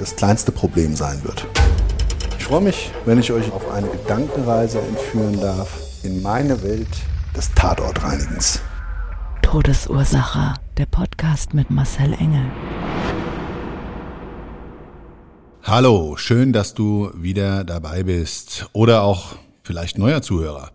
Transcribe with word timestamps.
das 0.00 0.16
kleinste 0.16 0.50
Problem 0.50 0.96
sein 0.96 1.22
wird. 1.24 1.46
Ich 2.38 2.44
freue 2.44 2.62
mich, 2.62 2.90
wenn 3.04 3.20
ich 3.20 3.30
euch 3.32 3.52
auf 3.52 3.70
eine 3.70 3.86
Gedankenreise 3.86 4.80
entführen 4.80 5.38
darf 5.38 5.78
in 6.02 6.22
meine 6.22 6.62
Welt 6.62 6.88
des 7.36 7.52
Tatortreinigens. 7.54 8.62
Todesursache. 9.42 10.54
Der 10.78 10.86
Podcast 10.86 11.52
mit 11.52 11.70
Marcel 11.70 12.14
Engel. 12.14 12.46
Hallo, 15.64 16.16
schön, 16.16 16.54
dass 16.54 16.72
du 16.72 17.10
wieder 17.14 17.64
dabei 17.64 18.02
bist 18.02 18.70
oder 18.72 19.02
auch 19.02 19.36
vielleicht 19.62 19.98
neuer 19.98 20.22
Zuhörer 20.22 20.70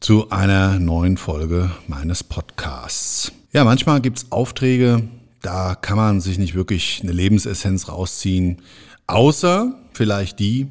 zu 0.00 0.30
einer 0.30 0.80
neuen 0.80 1.16
Folge 1.16 1.70
meines 1.86 2.24
Podcasts. 2.24 3.30
Ja, 3.52 3.62
manchmal 3.62 4.00
gibt's 4.00 4.26
Aufträge, 4.30 5.04
da 5.44 5.74
kann 5.74 5.96
man 5.96 6.20
sich 6.20 6.38
nicht 6.38 6.54
wirklich 6.54 7.00
eine 7.02 7.12
Lebensessenz 7.12 7.88
rausziehen, 7.88 8.62
außer 9.06 9.74
vielleicht 9.92 10.38
die, 10.38 10.68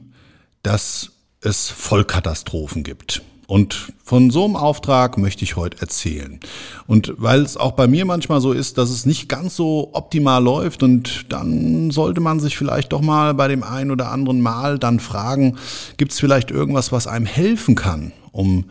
dass 0.64 1.12
es 1.42 1.70
Vollkatastrophen 1.70 2.84
gibt. 2.84 3.22
Und 3.46 3.94
von 4.04 4.32
so 4.32 4.46
einem 4.46 4.56
Auftrag 4.56 5.18
möchte 5.18 5.44
ich 5.44 5.58
heute 5.58 5.82
erzählen. 5.82 6.40
Und 6.88 7.14
weil 7.18 7.42
es 7.42 7.58
auch 7.58 7.74
bei 7.74 7.88
mir 7.88 8.06
manchmal 8.06 8.42
so 8.42 8.52
ist, 8.52 8.78
dass 8.78 8.90
es 8.90 9.06
nicht 9.06 9.30
ganz 9.30 9.56
so 9.56 9.90
optimal 9.94 10.42
läuft 10.42 10.82
und 10.82 11.32
dann 11.32 11.92
sollte 11.92 12.22
man 12.22 12.40
sich 12.40 12.58
vielleicht 12.58 12.94
doch 12.94 13.02
mal 13.02 13.34
bei 13.34 13.50
dem 13.50 13.62
einen 13.62 13.92
oder 13.92 14.10
anderen 14.10 14.42
Mal 14.42 14.80
dann 14.80 15.00
fragen, 15.00 15.58
gibt 15.98 16.14
es 16.14 16.20
vielleicht 16.20 16.50
irgendwas, 16.50 16.92
was 16.92 17.06
einem 17.06 17.26
helfen 17.26 17.76
kann, 17.76 18.14
um 18.32 18.66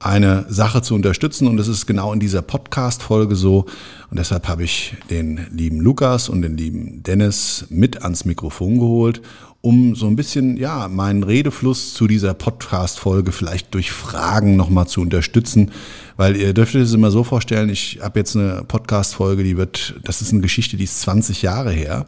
eine 0.00 0.46
Sache 0.48 0.80
zu 0.80 0.94
unterstützen. 0.94 1.46
Und 1.46 1.58
das 1.58 1.68
ist 1.68 1.86
genau 1.86 2.12
in 2.12 2.20
dieser 2.20 2.42
Podcast-Folge 2.42 3.36
so. 3.36 3.66
Und 4.10 4.18
deshalb 4.18 4.48
habe 4.48 4.64
ich 4.64 4.96
den 5.10 5.46
lieben 5.52 5.78
Lukas 5.80 6.28
und 6.28 6.42
den 6.42 6.56
lieben 6.56 7.02
Dennis 7.02 7.66
mit 7.68 8.02
ans 8.02 8.24
Mikrofon 8.24 8.78
geholt, 8.78 9.20
um 9.60 9.94
so 9.94 10.06
ein 10.06 10.16
bisschen, 10.16 10.56
ja, 10.56 10.88
meinen 10.88 11.22
Redefluss 11.22 11.92
zu 11.92 12.06
dieser 12.06 12.32
Podcast-Folge 12.32 13.30
vielleicht 13.30 13.74
durch 13.74 13.92
Fragen 13.92 14.56
nochmal 14.56 14.88
zu 14.88 15.02
unterstützen. 15.02 15.70
Weil 16.20 16.36
ihr 16.36 16.52
dürft 16.52 16.74
euch 16.74 16.82
das 16.82 16.92
immer 16.92 17.10
so 17.10 17.24
vorstellen, 17.24 17.70
ich 17.70 18.00
habe 18.02 18.18
jetzt 18.18 18.36
eine 18.36 18.62
Podcast-Folge, 18.68 19.42
die 19.42 19.56
wird, 19.56 19.94
das 20.04 20.20
ist 20.20 20.34
eine 20.34 20.42
Geschichte, 20.42 20.76
die 20.76 20.84
ist 20.84 21.00
20 21.00 21.40
Jahre 21.40 21.70
her. 21.72 22.04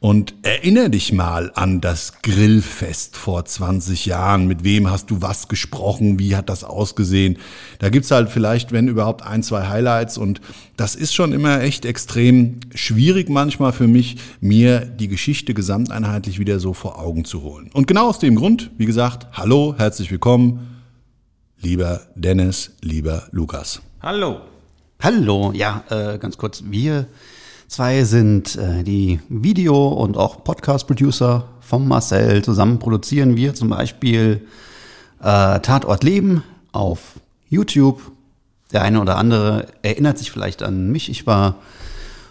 Und 0.00 0.32
erinnere 0.40 0.88
dich 0.88 1.12
mal 1.12 1.52
an 1.54 1.82
das 1.82 2.14
Grillfest 2.22 3.14
vor 3.14 3.44
20 3.44 4.06
Jahren. 4.06 4.46
Mit 4.46 4.64
wem 4.64 4.90
hast 4.90 5.10
du 5.10 5.20
was 5.20 5.48
gesprochen? 5.48 6.18
Wie 6.18 6.34
hat 6.34 6.48
das 6.48 6.64
ausgesehen? 6.64 7.36
Da 7.78 7.90
gibt's 7.90 8.10
halt 8.10 8.30
vielleicht, 8.30 8.72
wenn 8.72 8.88
überhaupt, 8.88 9.22
ein, 9.22 9.42
zwei 9.42 9.68
Highlights. 9.68 10.16
Und 10.16 10.40
das 10.78 10.94
ist 10.94 11.12
schon 11.12 11.34
immer 11.34 11.60
echt 11.60 11.84
extrem 11.84 12.60
schwierig 12.74 13.28
manchmal 13.28 13.72
für 13.72 13.86
mich, 13.86 14.16
mir 14.40 14.80
die 14.80 15.08
Geschichte 15.08 15.52
gesamteinheitlich 15.52 16.38
wieder 16.38 16.58
so 16.58 16.72
vor 16.72 16.98
Augen 16.98 17.26
zu 17.26 17.42
holen. 17.42 17.68
Und 17.74 17.86
genau 17.86 18.08
aus 18.08 18.18
dem 18.18 18.34
Grund, 18.34 18.70
wie 18.78 18.86
gesagt, 18.86 19.26
hallo, 19.34 19.74
herzlich 19.76 20.10
willkommen, 20.10 20.71
lieber 21.62 22.02
Dennis, 22.14 22.72
lieber 22.80 23.24
Lukas. 23.30 23.80
Hallo. 24.02 24.40
Hallo, 25.00 25.52
ja, 25.54 25.84
äh, 25.88 26.18
ganz 26.18 26.36
kurz, 26.36 26.62
wir 26.66 27.06
Zwei 27.72 28.04
sind 28.04 28.56
äh, 28.56 28.82
die 28.82 29.18
Video- 29.30 29.88
und 29.88 30.18
auch 30.18 30.44
Podcast-Producer 30.44 31.48
vom 31.62 31.88
Marcel. 31.88 32.44
Zusammen 32.44 32.78
produzieren 32.78 33.34
wir 33.34 33.54
zum 33.54 33.70
Beispiel 33.70 34.46
äh, 35.20 35.58
Tatort 35.60 36.04
Leben 36.04 36.44
auf 36.72 37.14
YouTube. 37.48 38.02
Der 38.74 38.82
eine 38.82 39.00
oder 39.00 39.16
andere 39.16 39.68
erinnert 39.80 40.18
sich 40.18 40.30
vielleicht 40.30 40.62
an 40.62 40.92
mich. 40.92 41.08
Ich 41.08 41.26
war 41.26 41.56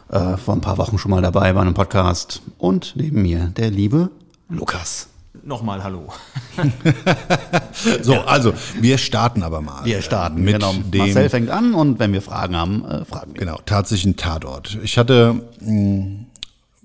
äh, 0.09 0.37
vor 0.37 0.53
ein 0.53 0.61
paar 0.61 0.77
Wochen 0.77 0.99
schon 0.99 1.09
mal 1.09 1.23
dabei 1.23 1.53
bei 1.53 1.61
einem 1.61 1.73
Podcast. 1.73 2.43
Und 2.59 2.93
neben 2.95 3.23
mir 3.23 3.47
der 3.47 3.71
liebe 3.71 4.11
Lukas. 4.47 5.10
Nochmal 5.43 5.83
Hallo. 5.83 6.13
so, 8.01 8.19
also 8.21 8.53
wir 8.79 8.97
starten 8.97 9.41
aber 9.41 9.61
mal. 9.61 9.85
Wir 9.85 10.01
starten, 10.01 10.43
mit 10.43 10.53
genau. 10.53 10.73
Dem, 10.73 10.99
Marcel 10.99 11.29
fängt 11.29 11.49
an 11.49 11.73
und 11.73 11.99
wenn 11.99 12.13
wir 12.13 12.21
Fragen 12.21 12.55
haben, 12.55 12.85
äh, 12.85 13.05
fragen 13.05 13.33
wir. 13.33 13.39
Genau, 13.39 13.59
tatsächlich 13.65 14.13
ein 14.13 14.17
Tatort. 14.17 14.77
Ich 14.83 14.97
hatte 14.97 15.41
mh, 15.59 15.67
hm, 15.67 16.25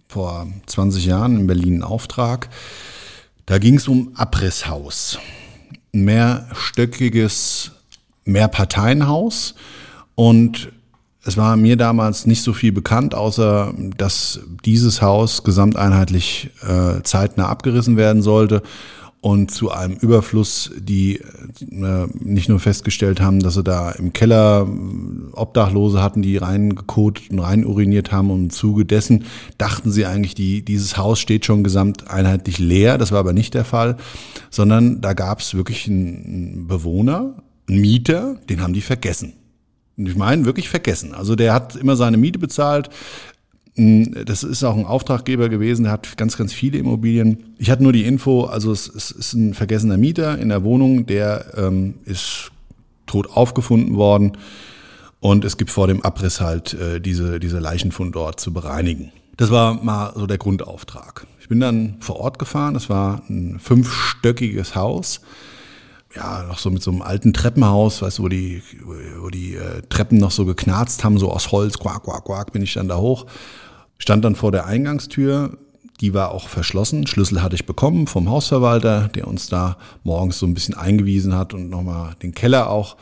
vor 0.09 0.47
20 0.67 1.05
Jahren 1.05 1.41
in 1.41 1.47
Berlin 1.47 1.75
einen 1.75 1.83
Auftrag. 1.83 2.49
Da 3.45 3.59
ging 3.59 3.75
es 3.75 3.89
um 3.89 4.13
Abrisshaus. 4.15 5.19
Ein 5.93 6.05
mehrstöckiges 6.05 7.73
Mehrparteienhaus. 8.25 9.55
Und 10.15 10.73
es 11.27 11.37
war 11.37 11.57
mir 11.57 11.77
damals 11.77 12.27
nicht 12.27 12.43
so 12.43 12.53
viel 12.53 12.73
bekannt, 12.73 13.15
außer 13.15 13.75
dass 13.97 14.41
dieses 14.65 15.03
Haus 15.03 15.43
gesamteinheitlich 15.43 16.51
äh, 16.63 17.03
zeitnah 17.03 17.49
abgerissen 17.49 17.97
werden 17.97 18.23
sollte 18.23 18.63
und 19.21 19.51
zu 19.51 19.73
einem 19.73 19.97
Überfluss, 19.97 20.71
die 20.79 21.17
äh, 21.17 22.07
nicht 22.21 22.49
nur 22.49 22.61
festgestellt 22.61 23.21
haben, 23.21 23.41
dass 23.41 23.55
sie 23.55 23.65
da 23.65 23.91
im 23.91 24.13
Keller 24.13 24.69
äh, 24.69 25.37
Obdachlose 25.37 26.01
hatten, 26.01 26.23
die 26.23 26.37
reingekotet 26.37 27.33
und 27.33 27.41
rein 27.41 27.67
uriniert 27.67 28.13
haben 28.13 28.31
und 28.31 28.41
im 28.45 28.51
Zuge 28.51 28.85
dessen 28.85 29.25
dachten 29.59 29.91
sie 29.91 30.07
eigentlich, 30.07 30.37
die, 30.37 30.65
dieses 30.65 30.97
Haus 30.97 31.19
steht 31.19 31.45
schon 31.45 31.65
gesamteinheitlich 31.65 32.61
leer. 32.61 32.99
Das 32.99 33.11
war 33.11 33.19
aber 33.19 33.33
nicht 33.33 33.55
der 33.55 33.65
Fall, 33.65 33.97
sondern 34.51 35.01
da 35.01 35.13
gab 35.13 35.41
es 35.41 35.55
wirklich 35.55 35.89
einen 35.89 36.69
Bewohner, 36.69 37.35
einen 37.69 37.81
Mieter, 37.81 38.37
den 38.49 38.63
haben 38.63 38.75
die 38.75 38.81
vergessen. 38.81 39.33
Ich 39.97 40.17
meine, 40.17 40.45
wirklich 40.45 40.69
vergessen. 40.69 41.15
Also 41.15 41.37
der 41.37 41.55
hat 41.55 41.77
immer 41.77 41.97
seine 41.97 42.17
Miete 42.17 42.39
bezahlt. 42.39 42.91
Hm, 43.77 44.25
das 44.25 44.43
ist 44.43 44.65
auch 44.65 44.77
ein 44.77 44.87
Auftraggeber 44.87 45.49
gewesen, 45.49 45.85
der 45.85 45.93
hat 45.93 46.17
ganz, 46.17 46.37
ganz 46.37 46.53
viele 46.53 46.79
Immobilien. 46.79 47.55
Ich 47.59 47.71
hatte 47.71 47.83
nur 47.83 47.93
die 47.93 48.05
Info, 48.05 48.45
also 48.45 48.73
es, 48.73 48.89
es 48.89 49.11
ist 49.11 49.35
ein 49.35 49.55
vergessener 49.55 49.99
Mieter 49.99 50.39
in 50.39 50.49
der 50.49 50.65
Wohnung, 50.65 51.07
der 51.07 51.53
ähm, 51.57 51.95
ist 52.05 52.51
tot 53.07 53.31
aufgefunden 53.31 53.97
worden 53.97 54.33
und 55.21 55.45
es 55.45 55.57
gibt 55.57 55.71
vor 55.71 55.87
dem 55.87 56.03
Abriss 56.03 56.41
halt 56.41 56.75
äh, 56.75 57.01
diese, 57.01 57.39
diese 57.39 57.59
Leichenfund 57.59 58.15
dort 58.15 58.41
zu 58.41 58.53
bereinigen. 58.53 59.13
Das 59.37 59.51
war 59.51 59.75
mal 59.75 60.13
so 60.15 60.27
der 60.27 60.39
Grundauftrag. 60.39 61.27
Ich 61.41 61.49
bin 61.49 61.61
dann 61.61 61.97
vor 62.01 62.17
Ort 62.17 62.39
gefahren, 62.39 62.75
das 62.75 62.89
war 62.89 63.23
ein 63.29 63.59
fünfstöckiges 63.61 64.75
Haus 64.75 65.21
ja, 66.17 66.45
noch 66.45 66.59
so 66.59 66.71
mit 66.71 66.83
so 66.83 66.91
einem 66.91 67.03
alten 67.03 67.33
Treppenhaus, 67.33 68.03
weißt 68.03 68.19
du, 68.19 68.23
wo 68.25 68.29
die, 68.29 68.63
wo 69.21 69.29
die 69.29 69.55
äh, 69.55 69.83
Treppen 69.89 70.19
noch 70.19 70.31
so 70.31 70.45
geknarzt 70.45 71.05
haben, 71.05 71.19
so 71.19 71.31
aus 71.31 71.53
Holz, 71.53 71.79
quack, 71.79 72.05
quack, 72.05 72.25
quack, 72.25 72.53
bin 72.53 72.63
ich 72.63 72.75
dann 72.75 72.89
da 72.89 72.97
hoch. 72.97 73.27
Stand 73.99 74.25
dann 74.25 74.35
vor 74.35 74.53
der 74.53 74.67
Eingangstür, 74.67 75.59
die 76.01 76.15
war 76.15 76.33
auch 76.33 76.49
verschlossen. 76.49 77.07
Schlüssel 77.07 77.43
hatte 77.43 77.55
ich 77.55 77.67
bekommen 77.67 78.07
vom 78.07 78.31
Hausverwalter, 78.31 79.09
der 79.15 79.29
uns 79.29 79.49
da 79.49 79.77
morgens 80.05 80.39
so 80.39 80.47
ein 80.47 80.55
bisschen 80.55 80.75
eingewiesen 80.75 81.35
hat 81.35 81.55
und 81.55 81.71
nochmal 81.71 82.15
den 82.23 82.35
Keller 82.35 82.71
auch 82.71 82.97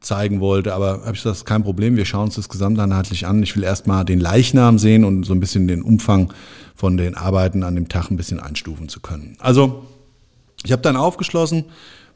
zeigen 0.00 0.40
wollte. 0.40 0.74
Aber 0.74 1.00
habe 1.04 1.14
ich 1.14 1.22
gesagt, 1.22 1.44
kein 1.44 1.62
Problem, 1.62 1.96
wir 1.96 2.04
schauen 2.04 2.24
uns 2.24 2.36
das 2.36 2.48
gesamteinheitlich 2.48 3.26
an. 3.26 3.42
Ich 3.42 3.56
will 3.56 3.64
erstmal 3.64 4.04
den 4.04 4.20
Leichnam 4.20 4.78
sehen 4.78 5.04
und 5.04 5.24
so 5.24 5.34
ein 5.34 5.40
bisschen 5.40 5.68
den 5.68 5.82
Umfang 5.82 6.32
von 6.74 6.96
den 6.96 7.14
Arbeiten 7.14 7.62
an 7.64 7.74
dem 7.74 7.88
Tag 7.88 8.10
ein 8.10 8.16
bisschen 8.16 8.40
einstufen 8.40 8.88
zu 8.88 9.00
können. 9.00 9.36
Also, 9.40 9.84
ich 10.64 10.72
habe 10.72 10.82
dann 10.82 10.96
aufgeschlossen, 10.96 11.66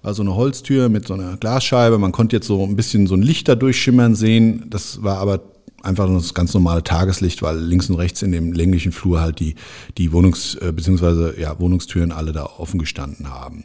war 0.03 0.15
so 0.15 0.23
eine 0.23 0.35
Holztür 0.35 0.89
mit 0.89 1.07
so 1.07 1.15
einer 1.15 1.37
Glasscheibe. 1.37 1.99
Man 1.99 2.13
konnte 2.13 2.37
jetzt 2.37 2.47
so 2.47 2.65
ein 2.65 2.77
bisschen 2.77 3.07
so 3.07 3.15
ein 3.15 3.23
Licht 3.23 3.49
da 3.49 3.55
durchschimmern 3.55 4.15
sehen. 4.15 4.67
Das 4.69 5.03
war 5.03 5.19
aber 5.19 5.41
einfach 5.83 6.09
das 6.09 6.35
ganz 6.35 6.55
normale 6.55 6.83
Tageslicht, 6.83 7.43
weil 7.43 7.59
links 7.59 7.89
und 7.89 7.97
rechts 7.97 8.23
in 8.23 8.33
dem 8.33 8.53
länglichen 8.53 8.93
Flur 8.93 9.21
halt 9.21 9.41
die, 9.41 9.55
die 9.99 10.11
Wohnungs- 10.11 10.61
äh, 10.61 10.73
bzw. 10.73 11.41
Ja, 11.41 11.59
Wohnungstüren 11.59 12.13
alle 12.13 12.33
da 12.33 12.45
offen 12.45 12.79
gestanden 12.79 13.31
haben. 13.31 13.65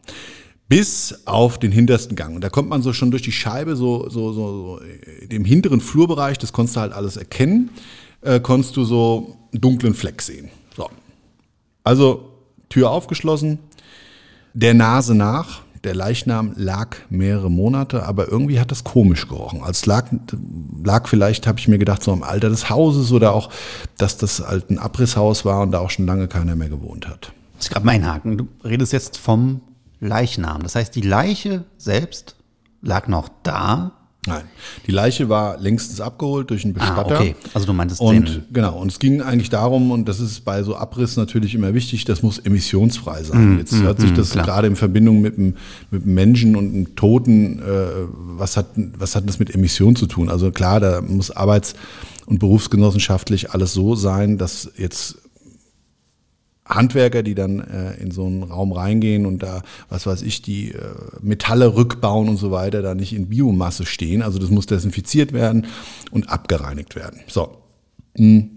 Bis 0.69 1.21
auf 1.25 1.59
den 1.59 1.71
hintersten 1.71 2.15
Gang. 2.15 2.35
Und 2.35 2.43
da 2.43 2.49
kommt 2.49 2.69
man 2.69 2.81
so 2.81 2.91
schon 2.91 3.11
durch 3.11 3.23
die 3.23 3.31
Scheibe, 3.31 3.75
so, 3.75 4.09
so, 4.09 4.33
so, 4.33 4.79
so 4.79 4.81
im 5.29 5.45
hinteren 5.45 5.79
Flurbereich, 5.79 6.37
das 6.37 6.51
konntest 6.51 6.75
du 6.75 6.81
halt 6.81 6.93
alles 6.93 7.17
erkennen, 7.17 7.69
äh, 8.21 8.39
konntest 8.39 8.75
du 8.75 8.83
so 8.83 9.37
einen 9.53 9.61
dunklen 9.61 9.93
Fleck 9.93 10.21
sehen. 10.21 10.49
So. 10.75 10.89
Also 11.83 12.33
Tür 12.69 12.91
aufgeschlossen, 12.91 13.59
der 14.53 14.73
Nase 14.73 15.15
nach, 15.15 15.61
der 15.83 15.95
Leichnam 15.95 16.53
lag 16.55 16.97
mehrere 17.09 17.51
Monate, 17.51 18.03
aber 18.03 18.27
irgendwie 18.29 18.59
hat 18.59 18.71
das 18.71 18.83
komisch 18.83 19.27
gerochen. 19.27 19.61
Als 19.63 19.85
lag, 19.85 20.07
lag 20.83 21.07
vielleicht, 21.07 21.47
habe 21.47 21.59
ich 21.59 21.67
mir 21.67 21.77
gedacht, 21.77 22.03
so 22.03 22.13
im 22.13 22.23
Alter 22.23 22.49
des 22.49 22.69
Hauses 22.69 23.11
oder 23.11 23.33
auch, 23.33 23.49
dass 23.97 24.17
das 24.17 24.39
halt 24.45 24.69
ein 24.69 24.79
Abrisshaus 24.79 25.45
war 25.45 25.61
und 25.61 25.71
da 25.71 25.79
auch 25.79 25.89
schon 25.89 26.05
lange 26.05 26.27
keiner 26.27 26.55
mehr 26.55 26.69
gewohnt 26.69 27.07
hat. 27.07 27.31
Ich 27.59 27.69
gerade 27.69 27.85
mein 27.85 28.05
Haken. 28.05 28.37
Du 28.37 28.47
redest 28.63 28.93
jetzt 28.93 29.17
vom 29.17 29.61
Leichnam. 29.99 30.63
Das 30.63 30.75
heißt, 30.75 30.95
die 30.95 31.01
Leiche 31.01 31.63
selbst 31.77 32.35
lag 32.81 33.07
noch 33.07 33.29
da, 33.43 33.96
Nein, 34.27 34.43
die 34.85 34.91
Leiche 34.91 35.29
war 35.29 35.57
längstens 35.57 36.01
abgeholt 36.01 36.49
durch 36.49 36.63
einen 36.63 36.73
Bestatter. 36.73 37.15
Ah, 37.17 37.19
okay. 37.19 37.35
Also 37.53 37.65
du 37.65 37.73
meintest 37.73 38.01
und 38.01 38.27
den. 38.27 38.43
genau 38.51 38.77
und 38.79 38.91
es 38.91 38.99
ging 38.99 39.21
eigentlich 39.21 39.49
darum 39.49 39.91
und 39.91 40.07
das 40.07 40.19
ist 40.19 40.45
bei 40.45 40.63
so 40.63 40.75
Abriss 40.75 41.17
natürlich 41.17 41.55
immer 41.55 41.73
wichtig, 41.73 42.05
das 42.05 42.21
muss 42.21 42.39
emissionsfrei 42.39 43.23
sein. 43.23 43.55
Mm, 43.55 43.59
Jetzt 43.59 43.75
hört 43.75 43.99
sich 43.99 44.13
das 44.13 44.31
gerade 44.31 44.67
in 44.67 44.75
Verbindung 44.75 45.21
mit 45.21 45.37
einem, 45.37 45.55
mit 45.91 46.03
einem 46.03 46.13
Menschen 46.13 46.55
und 46.55 46.73
einem 46.73 46.95
Toten, 46.95 47.59
äh, 47.59 47.63
was 48.37 48.57
hat 48.57 48.67
was 48.97 49.15
hat 49.15 49.27
das 49.27 49.39
mit 49.39 49.53
Emission 49.55 49.95
zu 49.95 50.05
tun? 50.07 50.29
Also 50.29 50.51
klar, 50.51 50.79
da 50.79 51.01
muss 51.01 51.31
arbeits- 51.31 51.73
und 52.25 52.39
berufsgenossenschaftlich 52.39 53.51
alles 53.51 53.73
so 53.73 53.95
sein, 53.95 54.37
dass 54.37 54.69
jetzt 54.77 55.17
Handwerker, 56.67 57.23
die 57.23 57.35
dann 57.35 57.59
äh, 57.59 57.93
in 58.01 58.11
so 58.11 58.25
einen 58.25 58.43
Raum 58.43 58.71
reingehen 58.71 59.25
und 59.25 59.41
da, 59.43 59.61
was 59.89 60.05
weiß 60.05 60.21
ich, 60.21 60.41
die 60.41 60.71
äh, 60.71 60.81
Metalle 61.21 61.75
rückbauen 61.75 62.27
und 62.29 62.37
so 62.37 62.51
weiter, 62.51 62.81
da 62.81 62.95
nicht 62.95 63.13
in 63.13 63.29
Biomasse 63.29 63.85
stehen. 63.85 64.21
Also 64.21 64.39
das 64.39 64.49
muss 64.49 64.65
desinfiziert 64.65 65.33
werden 65.33 65.67
und 66.11 66.29
abgereinigt 66.29 66.95
werden. 66.95 67.21
So. 67.27 67.57
Hm. 68.15 68.51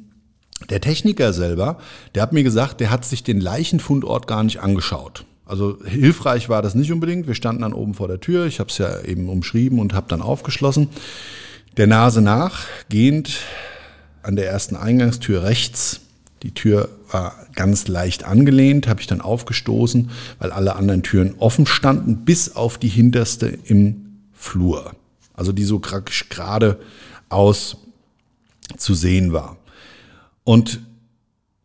Der 0.69 0.83
Techniker 0.83 1.33
selber, 1.33 1.79
der 2.15 2.23
hat 2.23 2.35
mir 2.35 2.43
gesagt, 2.43 2.81
der 2.81 2.91
hat 2.91 3.07
sich 3.07 3.23
den 3.23 3.41
Leichenfundort 3.41 4.27
gar 4.27 4.45
nicht 4.45 4.61
angeschaut. 4.61 5.25
Also 5.47 5.79
hilfreich 5.85 6.49
war 6.49 6.61
das 6.63 6.75
nicht 6.75 6.93
unbedingt. 6.93 7.27
Wir 7.27 7.35
standen 7.35 7.63
dann 7.63 7.73
oben 7.73 7.95
vor 7.95 8.09
der 8.09 8.21
Tür. 8.21 8.47
Ich 8.47 8.61
habe 8.61 8.71
es 8.71 8.79
ja 8.79 9.01
eben 9.01 9.29
umschrieben 9.29 9.79
und 9.79 9.95
habe 9.95 10.07
dann 10.09 10.21
aufgeschlossen. 10.21 10.89
Der 11.77 11.87
Nase 11.87 12.21
nach, 12.21 12.67
gehend 12.89 13.39
an 14.23 14.37
der 14.37 14.49
ersten 14.49 14.77
Eingangstür 14.77 15.43
rechts. 15.43 16.03
Die 16.43 16.53
Tür 16.53 16.89
war 17.13 17.47
ganz 17.55 17.89
leicht 17.89 18.25
angelehnt, 18.25 18.87
habe 18.87 19.01
ich 19.01 19.07
dann 19.07 19.21
aufgestoßen, 19.21 20.11
weil 20.39 20.53
alle 20.53 20.77
anderen 20.77 21.03
Türen 21.03 21.35
offen 21.39 21.67
standen, 21.67 22.25
bis 22.25 22.57
auf 22.57 22.79
die 22.79 22.89
hinterste 22.89 23.47
im 23.65 24.21
Flur. 24.33 24.95
Also 25.35 25.53
die 25.53 25.65
so 25.65 25.81
gerade 25.81 26.81
aus 27.29 27.77
zu 28.77 28.95
sehen 28.95 29.33
war. 29.33 29.57
Und 30.45 30.81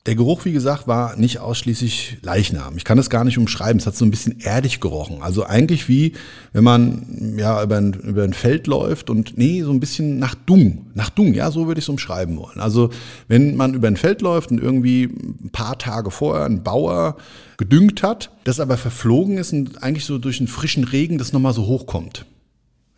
der 0.05 0.15
Geruch, 0.15 0.45
wie 0.45 0.51
gesagt, 0.51 0.87
war 0.87 1.15
nicht 1.15 1.39
ausschließlich 1.39 2.17
Leichnam. 2.21 2.77
Ich 2.77 2.83
kann 2.83 2.97
das 2.97 3.09
gar 3.09 3.23
nicht 3.23 3.39
umschreiben. 3.39 3.79
Es 3.79 3.87
hat 3.87 3.95
so 3.95 4.05
ein 4.05 4.11
bisschen 4.11 4.39
erdig 4.39 4.79
gerochen. 4.79 5.23
Also 5.23 5.45
eigentlich 5.45 5.89
wie, 5.89 6.13
wenn 6.53 6.63
man 6.63 7.35
ja 7.39 7.63
über 7.63 7.77
ein, 7.77 7.93
über 7.93 8.23
ein 8.23 8.33
Feld 8.33 8.67
läuft 8.67 9.09
und 9.09 9.35
nee, 9.35 9.63
so 9.63 9.71
ein 9.71 9.79
bisschen 9.79 10.19
nach 10.19 10.35
Dung. 10.35 10.85
Nach 10.93 11.09
Dung, 11.09 11.33
ja, 11.33 11.49
so 11.49 11.65
würde 11.65 11.79
ich 11.79 11.85
es 11.85 11.89
umschreiben 11.89 12.37
wollen. 12.37 12.59
Also 12.59 12.91
wenn 13.27 13.55
man 13.55 13.73
über 13.73 13.87
ein 13.87 13.97
Feld 13.97 14.21
läuft 14.21 14.51
und 14.51 14.61
irgendwie 14.61 15.05
ein 15.05 15.49
paar 15.51 15.79
Tage 15.79 16.11
vorher 16.11 16.45
ein 16.45 16.61
Bauer 16.61 17.17
gedüngt 17.57 18.03
hat, 18.03 18.29
das 18.43 18.59
aber 18.59 18.77
verflogen 18.77 19.39
ist 19.39 19.53
und 19.53 19.81
eigentlich 19.81 20.05
so 20.05 20.19
durch 20.19 20.39
einen 20.39 20.47
frischen 20.47 20.83
Regen 20.83 21.17
das 21.17 21.33
nochmal 21.33 21.53
so 21.53 21.65
hochkommt. 21.65 22.27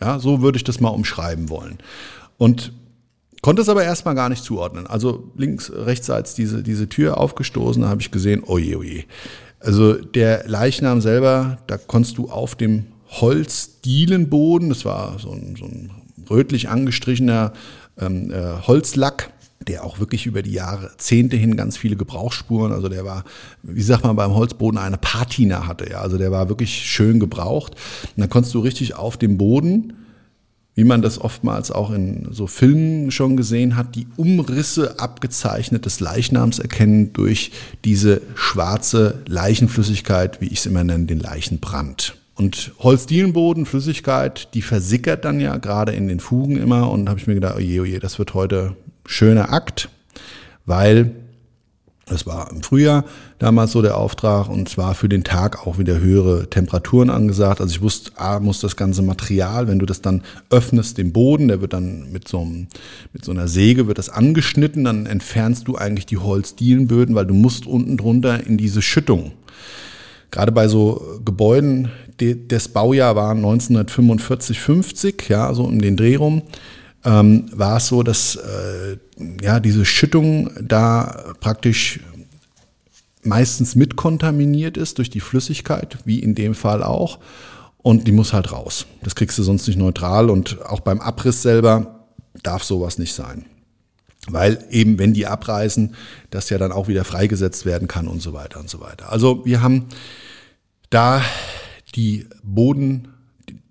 Ja, 0.01 0.19
so 0.19 0.42
würde 0.42 0.57
ich 0.57 0.65
das 0.65 0.81
mal 0.81 0.89
umschreiben 0.89 1.50
wollen. 1.50 1.77
Und 2.38 2.74
Konnte 3.42 3.62
es 3.62 3.69
aber 3.69 3.84
erstmal 3.84 4.16
gar 4.16 4.30
nicht 4.30 4.44
zuordnen. 4.44 4.88
Also 4.88 5.31
links, 5.36 5.72
rechtsseits 5.74 6.34
diese, 6.34 6.63
diese 6.63 6.89
Tür 6.89 7.19
aufgestoßen, 7.19 7.84
da 7.84 7.89
habe 7.89 8.01
ich 8.01 8.12
gesehen, 8.12 8.44
oje, 8.45 8.78
oje. 8.78 9.04
Also 9.60 9.94
der 9.94 10.48
Leichnam 10.48 11.01
selber, 11.01 11.57
da 11.68 11.78
konntest 11.78 12.18
du 12.18 12.30
auf 12.30 12.56
dem 12.56 12.88
Holzdielenboden, 13.10 14.69
das 14.69 14.86
war 14.86 15.18
so 15.19 15.31
ein, 15.31 15.56
so 15.57 15.66
ein 15.66 15.92
rötlich 16.30 16.69
angestrichener 16.69 17.54
ähm, 17.98 18.31
äh, 18.31 18.68
Holzlack, 18.68 19.31
der 19.68 19.83
auch 19.83 20.00
wirklich 20.00 20.25
über 20.25 20.42
die 20.42 20.54
Jahrzehnte 20.54 21.36
hin 21.36 21.57
ganz 21.57 21.78
viele 21.78 21.95
Gebrauchsspuren, 21.95 22.72
also 22.72 22.90
der 22.90 23.06
war, 23.06 23.24
wie 23.63 23.81
sagt 23.81 24.04
man 24.04 24.16
beim 24.16 24.33
Holzboden, 24.33 24.78
eine 24.78 24.98
Patina 24.98 25.68
hatte, 25.68 25.90
ja, 25.90 26.01
also 26.01 26.18
der 26.18 26.31
war 26.31 26.50
wirklich 26.50 26.74
schön 26.74 27.19
gebraucht. 27.19 27.75
Und 28.16 28.22
dann 28.22 28.30
konntest 28.30 28.54
du 28.54 28.60
richtig 28.60 28.95
auf 28.95 29.18
dem 29.18 29.38
Boden 29.38 29.94
wie 30.77 30.83
man 30.83 31.01
das 31.01 31.19
oftmals 31.19 31.71
auch 31.71 31.89
in 31.89 32.27
so 32.29 32.45
Filmen 32.45 33.09
schon 33.09 33.35
gesehen 33.35 33.75
hat, 33.75 33.95
die 33.95 34.06
Umrisse 34.15 35.00
abgezeichnet 35.00 35.88
des 35.88 36.00
Leichnams 36.00 36.59
erkennen 36.59 37.13
durch 37.13 37.51
diese 37.83 38.21
schwarze 38.35 39.15
Leichenflüssigkeit, 39.25 40.39
wie 40.39 40.45
ich 40.45 40.59
es 40.59 40.65
immer 40.68 40.83
nenne, 40.83 41.06
den 41.06 41.19
Leichenbrand. 41.19 42.15
Und 42.35 42.74
Holzdielenboden, 42.77 43.65
Flüssigkeit, 43.65 44.53
die 44.53 44.62
versickert 44.62 45.25
dann 45.25 45.39
ja 45.39 45.57
gerade 45.57 45.94
in 45.94 46.07
den 46.07 46.19
Fugen 46.19 46.57
immer 46.57 46.91
und 46.91 47.09
habe 47.09 47.19
ich 47.19 47.25
mir 47.25 47.33
gedacht, 47.33 47.56
oje, 47.57 47.81
oje, 47.81 48.00
das 48.00 48.19
wird 48.19 48.35
heute 48.35 48.75
schöner 49.07 49.51
Akt, 49.51 49.89
weil 50.68 51.15
das 52.09 52.25
war 52.25 52.50
im 52.51 52.63
Frühjahr 52.63 53.04
damals 53.38 53.71
so 53.74 53.81
der 53.81 53.98
Auftrag 53.98 54.50
und 54.50 54.69
zwar 54.69 54.95
für 54.95 55.09
den 55.09 55.24
Tag 55.24 55.68
auch 55.68 55.77
wieder 55.77 56.00
höhere 56.00 56.50
Temperaturen 56.50 57.09
angesagt. 57.09 57.59
Also 57.59 57.71
ich 57.71 57.81
wusste, 57.81 58.12
A, 58.15 58.39
muss 58.39 58.62
das 58.62 58.75
ganze 58.75 59.01
Material, 59.01 59.68
wenn 59.68 59.80
du 59.80 59.86
das 59.86 60.01
dann 60.01 60.24
öffnest, 60.50 60.98
den 60.98 61.12
Boden, 61.12 61.50
der 61.50 61.62
wird 61.62 61.74
dann 61.74 62.12
mit 62.12 62.27
so, 62.27 62.39
einem, 62.39 62.68
mit 63.13 63.25
so 63.25 63.31
einer 63.31 63.48
Säge 63.48 63.88
wird 63.88 63.98
das 63.98 64.09
angeschnitten, 64.09 64.86
dann 64.86 65.06
entfernst 65.06 65.68
du 65.68 65.75
eigentlich 65.75 66.06
die 66.06 66.18
Holzdielenböden, 66.18 67.13
weil 67.13 67.25
du 67.25 67.33
musst 67.33 67.68
unten 67.68 67.98
drunter 67.98 68.45
in 68.45 68.57
diese 68.57 68.81
Schüttung. 68.81 69.33
Gerade 70.31 70.51
bei 70.51 70.68
so 70.68 71.19
Gebäuden, 71.24 71.89
das 72.48 72.69
Baujahr 72.69 73.15
war 73.15 73.31
1945, 73.31 74.59
50, 74.59 75.30
ja, 75.30 75.54
so 75.54 75.69
in 75.69 75.80
den 75.80 75.98
Dreh 75.98 76.15
rum 76.15 76.42
ähm, 77.07 77.45
war 77.54 77.77
es 77.77 77.88
so, 77.88 78.04
dass 78.04 78.36
äh, 78.36 78.98
ja, 79.42 79.60
diese 79.60 79.86
Schüttung 79.86 80.52
da 80.62 81.34
praktisch 81.40 82.00
meistens 83.24 83.75
mitkontaminiert 83.75 84.78
ist 84.78 84.98
durch 84.98 85.10
die 85.10 85.19
Flüssigkeit, 85.19 85.98
wie 86.06 86.19
in 86.19 86.36
dem 86.36 86.56
Fall 86.56 86.84
auch. 86.84 87.19
Und 87.78 88.07
die 88.07 88.12
muss 88.12 88.33
halt 88.33 88.52
raus. 88.52 88.86
Das 89.04 89.16
kriegst 89.16 89.38
du 89.38 89.44
sonst 89.44 89.68
nicht 89.68 89.78
neutral. 89.78 90.30
Und 90.30 90.62
auch 90.66 90.80
beim 90.80 91.00
Abriss 91.00 91.42
selber 91.42 92.06
darf 92.44 92.64
sowas 92.64 92.97
nicht 92.97 93.14
sein. 93.14 93.45
Weil 94.30 94.66
eben, 94.69 95.00
wenn 95.00 95.14
die 95.14 95.26
abreißen, 95.26 95.95
das 96.30 96.50
ja 96.50 96.57
dann 96.57 96.71
auch 96.71 96.88
wieder 96.88 97.06
freigesetzt 97.06 97.66
werden 97.66 97.88
kann 97.88 98.07
und 98.07 98.21
so 98.21 98.33
weiter 98.33 98.59
und 98.59 98.69
so 98.69 98.81
weiter. 98.81 99.12
Also 99.12 99.45
wir 99.45 99.62
haben 99.62 99.86
da 100.90 101.21
die 101.95 102.28
Boden 102.44 103.09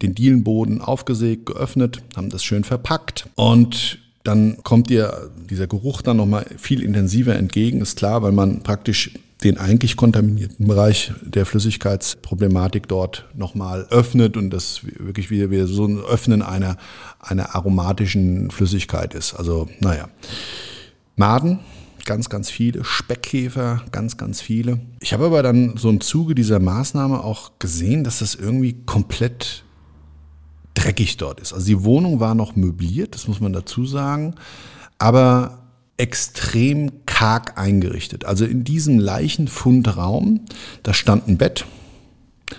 den 0.02 0.14
Dielenboden 0.14 0.80
aufgesägt, 0.80 1.46
geöffnet, 1.46 2.02
haben 2.16 2.30
das 2.30 2.44
schön 2.44 2.64
verpackt 2.64 3.28
und 3.34 3.98
dann 4.26 4.58
kommt 4.62 4.90
dir 4.90 5.30
dieser 5.48 5.66
Geruch 5.66 6.02
dann 6.02 6.16
nochmal 6.16 6.46
viel 6.56 6.82
intensiver 6.82 7.36
entgegen, 7.36 7.80
ist 7.80 7.96
klar, 7.96 8.22
weil 8.22 8.32
man 8.32 8.62
praktisch 8.62 9.12
den 9.44 9.58
eigentlich 9.58 9.96
kontaminierten 9.96 10.66
Bereich 10.66 11.12
der 11.22 11.44
Flüssigkeitsproblematik 11.44 12.88
dort 12.88 13.26
nochmal 13.34 13.86
öffnet 13.90 14.36
und 14.36 14.50
das 14.50 14.80
wirklich 14.84 15.30
wieder, 15.30 15.50
wieder 15.50 15.66
so 15.66 15.84
ein 15.84 15.98
Öffnen 15.98 16.42
einer, 16.42 16.78
einer 17.20 17.54
aromatischen 17.54 18.50
Flüssigkeit 18.50 19.14
ist. 19.14 19.34
Also, 19.34 19.68
naja. 19.80 20.08
Maden, 21.16 21.60
ganz, 22.06 22.30
ganz 22.30 22.50
viele. 22.50 22.82
Speckkäfer, 22.84 23.82
ganz, 23.92 24.16
ganz 24.16 24.40
viele. 24.40 24.80
Ich 25.00 25.12
habe 25.12 25.26
aber 25.26 25.42
dann 25.42 25.76
so 25.76 25.90
im 25.90 26.00
Zuge 26.00 26.34
dieser 26.34 26.58
Maßnahme 26.58 27.22
auch 27.22 27.52
gesehen, 27.58 28.04
dass 28.04 28.20
das 28.20 28.34
irgendwie 28.34 28.84
komplett 28.86 29.65
dreckig 30.76 31.16
dort 31.16 31.40
ist. 31.40 31.52
Also 31.52 31.66
die 31.66 31.84
Wohnung 31.84 32.20
war 32.20 32.34
noch 32.34 32.54
möbliert, 32.54 33.14
das 33.14 33.28
muss 33.28 33.40
man 33.40 33.52
dazu 33.52 33.86
sagen, 33.86 34.34
aber 34.98 35.58
extrem 35.96 37.06
karg 37.06 37.58
eingerichtet. 37.58 38.24
Also 38.24 38.44
in 38.44 38.64
diesem 38.64 38.98
Leichenfundraum, 38.98 40.40
da 40.82 40.92
stand 40.92 41.26
ein 41.26 41.38
Bett 41.38 41.64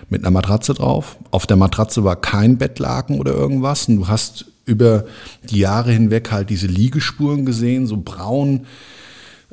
mit 0.10 0.24
einer 0.24 0.32
Matratze 0.32 0.74
drauf. 0.74 1.18
Auf 1.32 1.46
der 1.46 1.58
Matratze 1.58 2.04
war 2.04 2.16
kein 2.16 2.58
Bettlaken 2.58 3.20
oder 3.20 3.34
irgendwas. 3.34 3.88
Und 3.88 3.98
du 3.98 4.08
hast 4.08 4.46
über 4.66 5.06
die 5.50 5.60
Jahre 5.60 5.92
hinweg 5.92 6.32
halt 6.32 6.50
diese 6.50 6.68
Liegespuren 6.68 7.46
gesehen, 7.46 7.88
so 7.88 7.98
braun, 7.98 8.66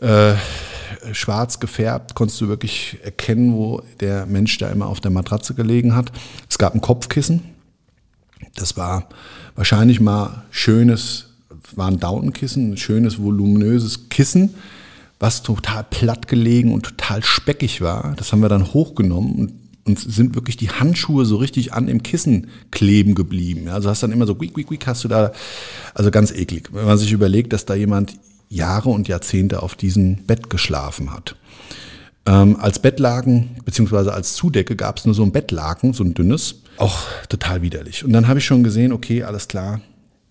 äh, 0.00 0.34
schwarz 1.12 1.60
gefärbt, 1.60 2.14
konntest 2.14 2.40
du 2.40 2.48
wirklich 2.48 2.98
erkennen, 3.04 3.54
wo 3.54 3.82
der 4.00 4.26
Mensch 4.26 4.56
da 4.58 4.68
immer 4.68 4.86
auf 4.86 5.00
der 5.00 5.10
Matratze 5.10 5.54
gelegen 5.54 5.94
hat. 5.94 6.10
Es 6.48 6.58
gab 6.58 6.74
ein 6.74 6.80
Kopfkissen, 6.80 7.42
das 8.54 8.76
war 8.76 9.08
wahrscheinlich 9.54 10.00
mal 10.00 10.44
schönes 10.50 11.26
war 11.76 11.88
ein 11.88 11.98
Daunenkissen, 11.98 12.72
ein 12.72 12.76
schönes, 12.76 13.20
voluminöses 13.20 14.08
Kissen, 14.08 14.54
was 15.18 15.42
total 15.42 15.84
platt 15.84 16.28
gelegen 16.28 16.72
und 16.72 16.84
total 16.84 17.22
speckig 17.24 17.80
war. 17.80 18.14
Das 18.16 18.32
haben 18.32 18.40
wir 18.40 18.48
dann 18.48 18.72
hochgenommen 18.74 19.34
und 19.34 19.52
und 19.86 19.98
sind 19.98 20.34
wirklich 20.34 20.56
die 20.56 20.70
Handschuhe 20.70 21.26
so 21.26 21.36
richtig 21.36 21.72
an 21.72 21.86
dem 21.86 22.02
Kissen 22.02 22.48
kleben 22.70 23.14
geblieben. 23.14 23.68
Also 23.68 23.90
hast 23.90 24.02
dann 24.02 24.12
immer 24.12 24.26
so, 24.26 24.34
quick, 24.34 24.54
quick, 24.54 24.68
quick, 24.68 24.86
hast 24.86 25.04
du 25.04 25.08
da, 25.08 25.32
also 25.92 26.10
ganz 26.10 26.32
eklig. 26.32 26.70
Wenn 26.72 26.86
man 26.86 26.96
sich 26.98 27.12
überlegt, 27.12 27.52
dass 27.52 27.66
da 27.66 27.74
jemand 27.74 28.14
Jahre 28.48 28.88
und 28.88 29.08
Jahrzehnte 29.08 29.62
auf 29.62 29.74
diesem 29.74 30.24
Bett 30.24 30.48
geschlafen 30.48 31.12
hat. 31.12 31.36
Ähm, 32.26 32.56
als 32.58 32.78
Bettlaken 32.78 33.56
beziehungsweise 33.64 34.14
als 34.14 34.32
Zudecke 34.34 34.76
gab 34.76 34.98
es 34.98 35.04
nur 35.04 35.14
so 35.14 35.22
ein 35.22 35.32
Bettlaken, 35.32 35.92
so 35.92 36.02
ein 36.02 36.14
dünnes, 36.14 36.62
auch 36.78 37.02
total 37.28 37.62
widerlich. 37.62 38.04
Und 38.04 38.12
dann 38.12 38.28
habe 38.28 38.38
ich 38.38 38.44
schon 38.44 38.64
gesehen, 38.64 38.92
okay, 38.92 39.22
alles 39.22 39.48
klar, 39.48 39.80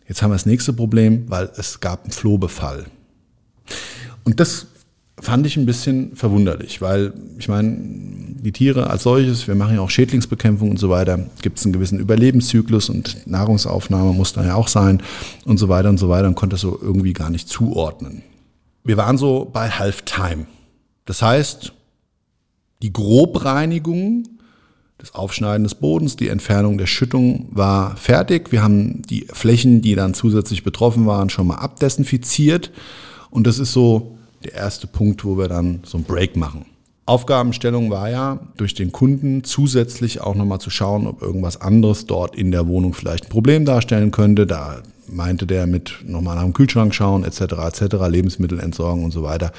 jetzt 0.08 0.22
haben 0.22 0.32
wir 0.32 0.36
das 0.36 0.46
nächste 0.46 0.74
Problem, 0.74 1.26
weil 1.28 1.50
es 1.58 1.80
gab 1.80 2.04
einen 2.04 2.12
Flohbefall. 2.12 2.86
Und 4.24 4.40
das 4.40 4.68
fand 5.20 5.46
ich 5.46 5.58
ein 5.58 5.66
bisschen 5.66 6.16
verwunderlich, 6.16 6.82
weil 6.82 7.14
ich 7.38 7.48
meine, 7.48 7.78
die 7.78 8.52
Tiere 8.52 8.90
als 8.90 9.04
solches, 9.04 9.48
wir 9.48 9.56
machen 9.56 9.76
ja 9.76 9.82
auch 9.82 9.90
Schädlingsbekämpfung 9.90 10.72
und 10.72 10.80
so 10.80 10.90
weiter, 10.90 11.20
gibt 11.42 11.60
es 11.60 11.66
einen 11.66 11.74
gewissen 11.74 12.00
Überlebenszyklus 12.00 12.90
und 12.90 13.26
Nahrungsaufnahme 13.26 14.12
muss 14.14 14.34
da 14.34 14.44
ja 14.44 14.56
auch 14.56 14.68
sein 14.68 15.02
und 15.46 15.58
so 15.58 15.70
weiter 15.70 15.90
und 15.90 15.98
so 15.98 16.10
weiter 16.10 16.28
und 16.28 16.36
konnte 16.36 16.56
das 16.56 16.62
so 16.62 16.78
irgendwie 16.82 17.14
gar 17.14 17.30
nicht 17.30 17.48
zuordnen. 17.48 18.24
Wir 18.84 18.98
waren 18.98 19.18
so 19.18 19.50
bei 19.52 19.70
Halftime. 19.70 20.46
Das 21.06 21.22
heißt, 21.22 21.74
die 22.82 22.92
Grobreinigung 22.92 24.24
das 25.04 25.16
Aufschneiden 25.16 25.66
des 25.66 25.76
Bodens, 25.76 26.16
die 26.16 26.30
Entfernung 26.30 26.78
der 26.78 26.86
Schüttung 26.86 27.50
war 27.52 27.98
fertig. 27.98 28.54
Wir 28.54 28.64
haben 28.64 29.02
die 29.02 29.28
Flächen, 29.34 29.82
die 29.82 29.96
dann 29.96 30.14
zusätzlich 30.14 30.64
betroffen 30.64 31.06
waren, 31.06 31.30
schon 31.30 31.48
mal 31.48 31.58
abdesinfiziert. 31.58 32.72
Und 33.30 33.46
das 33.46 33.60
ist 33.60 33.74
so 33.74 34.18
der 34.46 34.54
erste 34.54 34.88
Punkt, 34.88 35.26
wo 35.26 35.38
wir 35.38 35.50
dann 35.50 35.82
so 35.84 35.98
einen 35.98 36.06
Break 36.06 36.38
machen. 36.38 36.66
Aufgabenstellung 37.06 37.92
war 37.92 38.10
ja, 38.10 38.40
durch 38.56 38.76
den 38.76 38.94
Kunden 38.94 39.44
zusätzlich 39.44 40.22
auch 40.22 40.36
nochmal 40.36 40.60
zu 40.60 40.70
schauen, 40.70 41.06
ob 41.06 41.22
irgendwas 41.22 41.60
anderes 41.60 42.06
dort 42.06 42.38
in 42.38 42.52
der 42.52 42.66
Wohnung 42.70 42.94
vielleicht 42.94 43.26
ein 43.26 43.30
Problem 43.30 43.66
darstellen 43.66 44.12
könnte. 44.12 44.48
Da 44.48 44.84
meinte 45.08 45.46
der 45.46 45.68
mit 45.68 46.00
nochmal 46.06 46.36
nach 46.36 46.44
dem 46.44 46.54
Kühlschrank 46.54 46.94
schauen, 46.94 47.24
etc., 47.24 47.42
etc., 47.42 47.96
Lebensmittel 48.10 48.60
entsorgen 48.60 49.04
und 49.04 49.12
so 49.12 49.24
weiter, 49.24 49.52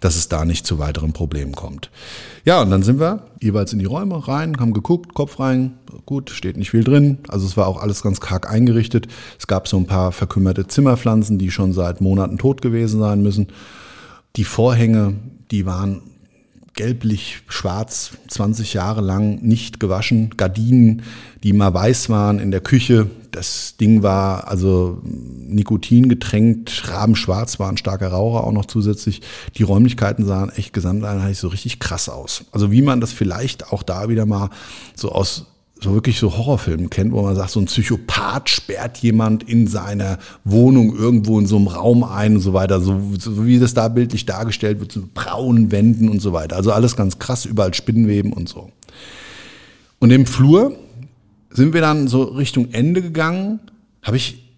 dass 0.00 0.16
es 0.16 0.28
da 0.28 0.44
nicht 0.44 0.66
zu 0.66 0.78
weiteren 0.78 1.12
Problemen 1.12 1.54
kommt. 1.54 1.90
Ja, 2.44 2.62
und 2.62 2.70
dann 2.70 2.82
sind 2.82 3.00
wir 3.00 3.26
jeweils 3.40 3.72
in 3.72 3.78
die 3.78 3.84
Räume 3.84 4.26
rein, 4.26 4.56
haben 4.58 4.72
geguckt, 4.72 5.14
Kopf 5.14 5.40
rein, 5.40 5.78
gut, 6.06 6.30
steht 6.30 6.56
nicht 6.56 6.70
viel 6.70 6.84
drin. 6.84 7.18
Also 7.28 7.46
es 7.46 7.56
war 7.56 7.66
auch 7.66 7.80
alles 7.80 8.02
ganz 8.02 8.20
karg 8.20 8.50
eingerichtet. 8.50 9.08
Es 9.38 9.46
gab 9.46 9.68
so 9.68 9.76
ein 9.76 9.86
paar 9.86 10.12
verkümmerte 10.12 10.66
Zimmerpflanzen, 10.66 11.38
die 11.38 11.50
schon 11.50 11.72
seit 11.72 12.00
Monaten 12.00 12.38
tot 12.38 12.62
gewesen 12.62 13.00
sein 13.00 13.22
müssen. 13.22 13.48
Die 14.36 14.44
Vorhänge, 14.44 15.14
die 15.50 15.66
waren 15.66 16.02
gelblich, 16.74 17.42
schwarz, 17.48 18.12
20 18.28 18.74
Jahre 18.74 19.00
lang 19.00 19.40
nicht 19.42 19.80
gewaschen. 19.80 20.30
Gardinen, 20.36 21.02
die 21.42 21.52
mal 21.52 21.72
weiß 21.72 22.10
waren 22.10 22.38
in 22.38 22.50
der 22.50 22.60
Küche. 22.60 23.08
Das 23.30 23.76
Ding 23.76 24.02
war 24.02 24.48
also 24.48 25.00
Nikotin 25.02 26.08
getränkt, 26.08 26.88
rabenschwarz, 26.88 27.58
war 27.58 27.68
ein 27.68 27.76
starker 27.76 28.08
Raucher 28.08 28.44
auch 28.44 28.52
noch 28.52 28.66
zusätzlich. 28.66 29.22
Die 29.56 29.62
Räumlichkeiten 29.62 30.24
sahen 30.24 30.50
echt 30.50 30.72
gesamteinheitlich 30.72 31.38
so 31.38 31.48
richtig 31.48 31.80
krass 31.80 32.08
aus. 32.08 32.44
Also 32.52 32.70
wie 32.70 32.82
man 32.82 33.00
das 33.00 33.12
vielleicht 33.12 33.72
auch 33.72 33.82
da 33.82 34.08
wieder 34.08 34.26
mal 34.26 34.50
so 34.94 35.10
aus 35.12 35.46
so 35.84 35.94
wirklich 35.94 36.18
so 36.18 36.36
Horrorfilmen 36.36 36.90
kennt, 36.90 37.12
wo 37.12 37.22
man 37.22 37.36
sagt, 37.36 37.50
so 37.50 37.60
ein 37.60 37.66
Psychopath 37.66 38.48
sperrt 38.48 38.98
jemand 38.98 39.42
in 39.44 39.66
seiner 39.66 40.18
Wohnung 40.42 40.96
irgendwo 40.96 41.38
in 41.38 41.46
so 41.46 41.56
einem 41.56 41.68
Raum 41.68 42.02
ein 42.02 42.36
und 42.36 42.40
so 42.40 42.52
weiter, 42.52 42.80
so, 42.80 43.00
so 43.18 43.46
wie 43.46 43.58
das 43.58 43.74
da 43.74 43.88
bildlich 43.88 44.26
dargestellt 44.26 44.80
wird, 44.80 44.92
so 44.92 45.02
braunen 45.12 45.70
Wänden 45.70 46.08
und 46.08 46.20
so 46.20 46.32
weiter. 46.32 46.56
Also 46.56 46.72
alles 46.72 46.96
ganz 46.96 47.18
krass, 47.18 47.44
überall 47.44 47.74
Spinnenweben 47.74 48.32
und 48.32 48.48
so. 48.48 48.70
Und 50.00 50.10
im 50.10 50.26
Flur 50.26 50.76
sind 51.50 51.72
wir 51.72 51.80
dann 51.80 52.08
so 52.08 52.22
Richtung 52.24 52.72
Ende 52.72 53.00
gegangen, 53.00 53.60
habe 54.02 54.16
ich 54.16 54.52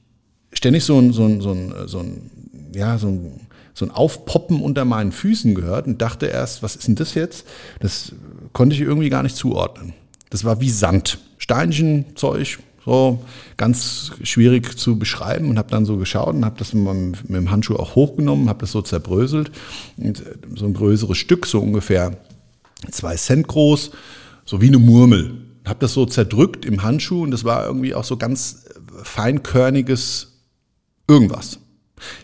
ständig 0.53 0.85
so 0.85 0.99
ein, 0.99 1.13
so 1.13 1.25
ein, 1.25 1.41
so 1.41 1.51
ein, 1.51 1.75
so 1.87 1.99
ein, 1.99 2.31
ja, 2.75 2.99
so 2.99 3.09
ein, 3.09 3.41
so 3.75 3.85
ein 3.85 3.91
Aufpoppen 3.91 4.63
unter 4.63 4.85
meinen 4.85 5.13
Füßen 5.13 5.55
gehört 5.55 5.87
und 5.87 6.01
dachte 6.01 6.27
erst, 6.27 6.63
was 6.63 6.77
ist 6.77 6.89
denn 6.89 6.95
das 6.95 7.15
jetzt? 7.15 7.47
Das 7.81 8.13
konnte 8.53 8.75
ich 8.75 8.81
irgendwie 8.81 9.11
gar 9.11 9.23
nicht 9.23 9.37
zuordnen. 9.37 9.93
Das 10.31 10.45
war 10.45 10.61
wie 10.61 10.71
Sand. 10.71 11.19
Steinchen, 11.39 12.17
Zeug, 12.17 12.59
so 12.85 13.25
ganz 13.57 14.13
schwierig 14.23 14.79
zu 14.79 14.99
beschreiben 14.99 15.51
und 15.51 15.59
habe 15.59 15.71
dann 15.71 15.85
so 15.85 15.97
geschaut 15.97 16.35
und 16.35 16.45
habe 16.45 16.57
das 16.59 16.73
mit, 16.73 16.85
meinem, 16.85 17.11
mit 17.11 17.37
dem 17.37 17.51
Handschuh 17.51 17.77
auch 17.77 17.95
hochgenommen, 17.97 18.49
habe 18.49 18.61
das 18.61 18.73
so 18.73 18.81
zerbröselt. 18.81 19.51
Und 19.97 20.21
äh, 20.21 20.37
so 20.55 20.67
ein 20.67 20.75
größeres 20.75 21.19
Stück, 21.19 21.47
so 21.47 21.61
ungefähr 21.61 22.17
zwei 22.91 23.17
Cent 23.17 23.49
groß, 23.49 23.91
so 24.45 24.61
wie 24.61 24.69
eine 24.69 24.79
Murmel. 24.79 25.43
Habe 25.67 25.81
das 25.81 25.95
so 25.95 26.07
zerdrückt 26.07 26.65
im 26.65 26.85
Handschuh 26.85 27.23
und 27.23 27.33
das 27.33 27.43
war 27.43 27.67
irgendwie 27.67 27.95
auch 27.95 28.05
so 28.05 28.17
ganz 28.17 28.67
feinkörniges 29.03 30.33
irgendwas. 31.09 31.59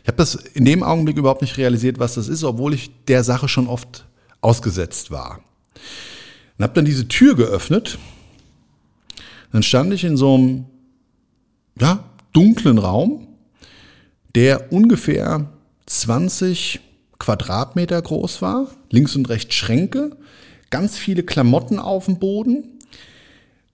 Ich 0.02 0.08
habe 0.08 0.16
das 0.16 0.34
in 0.34 0.64
dem 0.64 0.82
Augenblick 0.82 1.16
überhaupt 1.16 1.42
nicht 1.42 1.56
realisiert, 1.56 1.98
was 1.98 2.14
das 2.14 2.28
ist, 2.28 2.44
obwohl 2.44 2.74
ich 2.74 2.90
der 3.06 3.24
Sache 3.24 3.48
schon 3.48 3.66
oft 3.66 4.06
ausgesetzt 4.40 5.10
war. 5.10 5.40
Und 6.62 6.68
habe 6.68 6.74
dann 6.74 6.84
diese 6.84 7.08
Tür 7.08 7.34
geöffnet. 7.34 7.98
Dann 9.50 9.64
stand 9.64 9.92
ich 9.92 10.04
in 10.04 10.16
so 10.16 10.36
einem 10.36 10.66
ja, 11.80 12.04
dunklen 12.32 12.78
Raum, 12.78 13.26
der 14.36 14.72
ungefähr 14.72 15.50
20 15.86 16.78
Quadratmeter 17.18 18.00
groß 18.00 18.42
war, 18.42 18.68
links 18.90 19.16
und 19.16 19.28
rechts 19.28 19.56
Schränke, 19.56 20.16
ganz 20.70 20.96
viele 20.96 21.24
Klamotten 21.24 21.80
auf 21.80 22.04
dem 22.04 22.20
Boden 22.20 22.78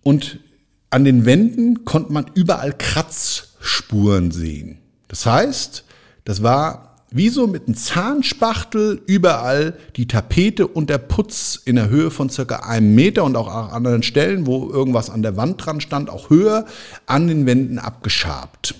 und 0.02 0.40
an 0.88 1.04
den 1.04 1.26
Wänden 1.26 1.84
konnte 1.84 2.10
man 2.10 2.30
überall 2.32 2.72
Kratzspuren 2.72 4.30
sehen. 4.30 4.78
Das 5.08 5.26
heißt, 5.26 5.84
das 6.24 6.42
war 6.42 6.87
wie 7.10 7.28
so 7.30 7.46
mit 7.46 7.66
einem 7.66 7.76
Zahnspachtel 7.76 9.00
überall 9.06 9.74
die 9.96 10.06
Tapete 10.06 10.66
und 10.66 10.90
der 10.90 10.98
Putz 10.98 11.60
in 11.64 11.76
der 11.76 11.88
Höhe 11.88 12.10
von 12.10 12.28
circa 12.28 12.56
einem 12.56 12.94
Meter 12.94 13.24
und 13.24 13.36
auch 13.36 13.48
an 13.48 13.70
anderen 13.70 14.02
Stellen, 14.02 14.46
wo 14.46 14.70
irgendwas 14.70 15.08
an 15.08 15.22
der 15.22 15.36
Wand 15.36 15.64
dran 15.64 15.80
stand, 15.80 16.10
auch 16.10 16.30
höher 16.30 16.66
an 17.06 17.26
den 17.26 17.46
Wänden 17.46 17.78
abgeschabt. 17.78 18.74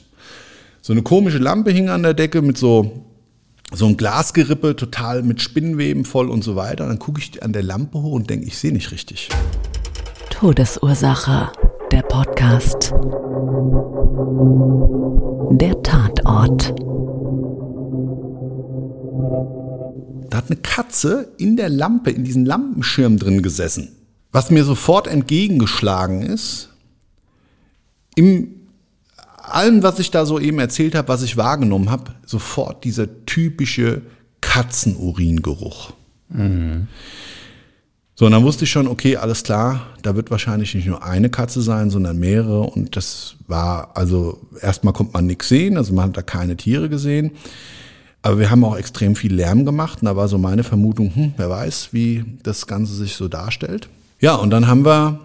So 0.83 0.93
eine 0.93 1.03
komische 1.03 1.39
Lampe 1.39 1.71
hing 1.71 1.89
an 1.89 2.03
der 2.03 2.15
Decke 2.15 2.43
mit 2.43 2.59
so 2.59 3.05
so 3.73 3.87
ein 3.87 3.99
Glasgerippe, 3.99 4.77
total 4.77 5.23
mit 5.23 5.43
Spinnenweben 5.43 6.07
voll 6.07 6.31
und 6.31 6.43
so 6.43 6.57
weiter. 6.57 6.87
Dann 6.87 6.99
gucke 6.99 7.21
ich 7.21 7.43
an 7.43 7.53
der 7.53 7.63
Lampe 7.63 8.01
hoch 8.01 8.13
und 8.13 8.31
denke, 8.31 8.47
ich 8.47 8.57
sehe 8.57 8.73
nicht 8.73 8.93
richtig. 8.93 9.29
Todesursache, 10.31 11.53
der 11.93 12.03
Podcast. 12.03 12.95
Der 15.51 15.83
Tatort. 15.83 16.75
Da 20.31 20.39
hat 20.39 20.51
eine 20.51 20.61
Katze 20.61 21.33
in 21.39 21.57
der 21.57 21.69
Lampe, 21.69 22.11
in 22.11 22.25
diesem 22.25 22.45
Lampenschirm 22.45 23.19
drin 23.19 23.43
gesessen. 23.43 23.89
Was 24.33 24.51
mir 24.51 24.65
sofort 24.65 25.07
entgegengeschlagen 25.07 26.23
ist, 26.23 26.69
im 28.15 28.55
allem, 29.43 29.83
was 29.83 29.99
ich 29.99 30.11
da 30.11 30.27
so 30.27 30.39
eben 30.39 30.59
erzählt 30.59 30.95
habe, 30.95 31.09
was 31.09 31.23
ich 31.23 31.37
wahrgenommen 31.37 31.91
habe, 31.91 32.13
sofort 32.27 32.85
dieser 32.85 33.25
typische 33.27 34.03
Katzenuringeruch. 34.41 35.93
Mhm. 36.29 36.89
So, 38.15 38.27
und 38.27 38.33
dann 38.33 38.43
wusste 38.43 38.65
ich 38.65 38.71
schon, 38.71 38.89
okay, 38.89 39.17
alles 39.17 39.45
klar, 39.45 39.87
da 40.03 40.17
wird 40.17 40.33
wahrscheinlich 40.33 40.75
nicht 40.75 40.89
nur 40.89 41.05
eine 41.05 41.31
Katze 41.31 41.63
sein, 41.63 41.89
sondern 41.89 42.19
mehrere. 42.19 42.63
Und 42.63 42.97
das 42.97 43.37
war, 43.47 43.97
also 43.97 44.41
erstmal 44.61 44.93
kommt 44.93 45.15
man 45.15 45.27
nichts 45.27 45.49
sehen, 45.49 45.77
also 45.77 45.95
man 45.95 46.09
hat 46.09 46.17
da 46.17 46.23
keine 46.23 46.57
Tiere 46.57 46.89
gesehen. 46.89 47.31
Aber 48.23 48.39
wir 48.39 48.51
haben 48.51 48.65
auch 48.65 48.77
extrem 48.77 49.17
viel 49.17 49.35
Lärm 49.35 49.65
gemacht 49.65 50.03
und 50.03 50.07
da 50.07 50.17
war 50.17 50.29
so 50.29 50.39
meine 50.39 50.65
Vermutung, 50.65 51.15
hm, 51.15 51.35
wer 51.37 51.51
weiß, 51.51 51.91
wie 51.93 52.25
das 52.43 52.67
Ganze 52.67 52.95
sich 52.95 53.15
so 53.15 53.29
darstellt. 53.29 53.89
Ja, 54.21 54.35
und 54.35 54.51
dann 54.51 54.67
haben 54.67 54.85
wir 54.85 55.21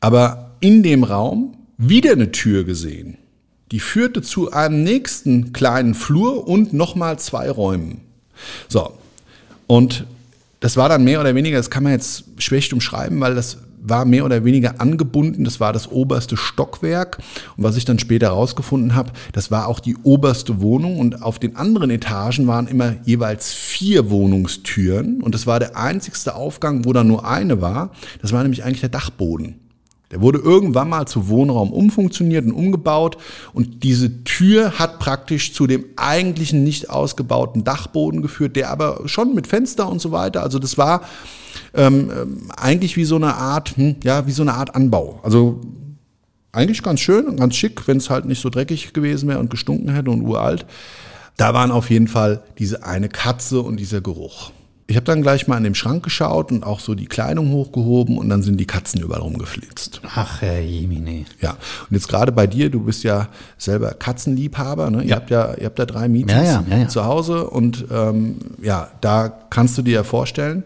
aber 0.00 0.50
in 0.60 0.82
dem 0.82 1.04
Raum 1.04 1.56
wieder 1.78 2.12
eine 2.12 2.32
Tür 2.32 2.64
gesehen. 2.64 3.18
Die 3.72 3.80
führte 3.80 4.22
zu 4.22 4.52
einem 4.52 4.84
nächsten 4.84 5.52
kleinen 5.52 5.94
Flur 5.94 6.46
und 6.46 6.72
nochmal 6.72 7.18
zwei 7.18 7.50
Räumen. 7.50 8.02
So, 8.68 8.92
und 9.66 10.06
das 10.60 10.76
war 10.76 10.88
dann 10.88 11.04
mehr 11.04 11.20
oder 11.20 11.34
weniger, 11.34 11.56
das 11.56 11.70
kann 11.70 11.82
man 11.82 11.92
jetzt 11.92 12.24
schlecht 12.38 12.72
umschreiben, 12.72 13.20
weil 13.20 13.34
das 13.34 13.58
war 13.88 14.04
mehr 14.04 14.24
oder 14.24 14.44
weniger 14.44 14.80
angebunden. 14.80 15.44
Das 15.44 15.60
war 15.60 15.72
das 15.72 15.90
oberste 15.90 16.36
Stockwerk. 16.36 17.18
Und 17.56 17.64
was 17.64 17.76
ich 17.76 17.84
dann 17.84 17.98
später 17.98 18.26
herausgefunden 18.26 18.94
habe, 18.94 19.12
das 19.32 19.50
war 19.50 19.68
auch 19.68 19.80
die 19.80 19.96
oberste 20.02 20.60
Wohnung. 20.60 20.98
Und 20.98 21.22
auf 21.22 21.38
den 21.38 21.56
anderen 21.56 21.90
Etagen 21.90 22.46
waren 22.46 22.66
immer 22.66 22.94
jeweils 23.04 23.52
vier 23.52 24.10
Wohnungstüren. 24.10 25.22
Und 25.22 25.34
das 25.34 25.46
war 25.46 25.60
der 25.60 25.76
einzigste 25.76 26.34
Aufgang, 26.34 26.84
wo 26.84 26.92
da 26.92 27.04
nur 27.04 27.26
eine 27.26 27.60
war. 27.60 27.90
Das 28.22 28.32
war 28.32 28.42
nämlich 28.42 28.64
eigentlich 28.64 28.80
der 28.80 28.88
Dachboden. 28.88 29.65
Der 30.12 30.20
wurde 30.20 30.38
irgendwann 30.38 30.88
mal 30.88 31.06
zu 31.06 31.28
Wohnraum 31.28 31.72
umfunktioniert 31.72 32.46
und 32.46 32.52
umgebaut 32.52 33.16
und 33.52 33.82
diese 33.82 34.22
Tür 34.22 34.78
hat 34.78 35.00
praktisch 35.00 35.52
zu 35.52 35.66
dem 35.66 35.84
eigentlichen 35.96 36.62
nicht 36.62 36.90
ausgebauten 36.90 37.64
Dachboden 37.64 38.22
geführt, 38.22 38.54
der 38.54 38.70
aber 38.70 39.00
schon 39.06 39.34
mit 39.34 39.48
Fenster 39.48 39.88
und 39.88 40.00
so 40.00 40.12
weiter, 40.12 40.42
also 40.42 40.58
das 40.58 40.78
war 40.78 41.02
ähm, 41.74 42.10
ähm 42.10 42.50
eigentlich 42.56 42.96
wie 42.96 43.04
so 43.04 43.16
eine 43.16 43.34
Art, 43.34 43.76
hm, 43.76 43.96
ja, 44.04 44.26
wie 44.26 44.32
so 44.32 44.42
eine 44.42 44.54
Art 44.54 44.74
Anbau. 44.76 45.20
Also 45.24 45.60
eigentlich 46.52 46.82
ganz 46.82 47.00
schön 47.00 47.26
und 47.26 47.36
ganz 47.38 47.54
schick, 47.54 47.86
wenn 47.86 47.98
es 47.98 48.08
halt 48.08 48.24
nicht 48.24 48.40
so 48.40 48.48
dreckig 48.48 48.92
gewesen 48.92 49.28
wäre 49.28 49.40
und 49.40 49.50
gestunken 49.50 49.92
hätte 49.92 50.10
und 50.10 50.22
uralt. 50.22 50.64
Da 51.36 51.52
waren 51.52 51.70
auf 51.70 51.90
jeden 51.90 52.08
Fall 52.08 52.42
diese 52.58 52.84
eine 52.84 53.08
Katze 53.08 53.60
und 53.60 53.76
dieser 53.78 54.00
Geruch. 54.00 54.52
Ich 54.88 54.94
habe 54.94 55.04
dann 55.04 55.20
gleich 55.20 55.48
mal 55.48 55.56
in 55.56 55.64
dem 55.64 55.74
Schrank 55.74 56.04
geschaut 56.04 56.52
und 56.52 56.62
auch 56.62 56.78
so 56.78 56.94
die 56.94 57.06
Kleidung 57.06 57.50
hochgehoben 57.50 58.18
und 58.18 58.28
dann 58.28 58.42
sind 58.44 58.56
die 58.58 58.66
Katzen 58.66 59.00
überall 59.00 59.20
rumgeflitzt. 59.22 60.00
Ach, 60.14 60.40
Herr 60.42 60.60
Jemine. 60.60 61.24
Ja, 61.40 61.50
und 61.90 61.90
jetzt 61.90 62.06
gerade 62.06 62.30
bei 62.30 62.46
dir, 62.46 62.70
du 62.70 62.80
bist 62.84 63.02
ja 63.02 63.28
selber 63.58 63.94
Katzenliebhaber, 63.94 64.90
ne? 64.92 65.02
Ihr 65.02 65.08
Ja. 65.08 65.16
habt 65.16 65.30
ja, 65.30 65.54
ihr 65.54 65.66
habt 65.66 65.78
ja 65.80 65.86
drei 65.86 66.06
ja, 66.06 66.42
ja, 66.42 66.64
ja. 66.70 66.88
zu 66.88 67.04
Hause 67.04 67.50
und 67.50 67.86
ähm, 67.90 68.36
ja, 68.62 68.88
da 69.00 69.28
kannst 69.50 69.76
du 69.76 69.82
dir 69.82 69.94
ja 69.94 70.04
vorstellen. 70.04 70.62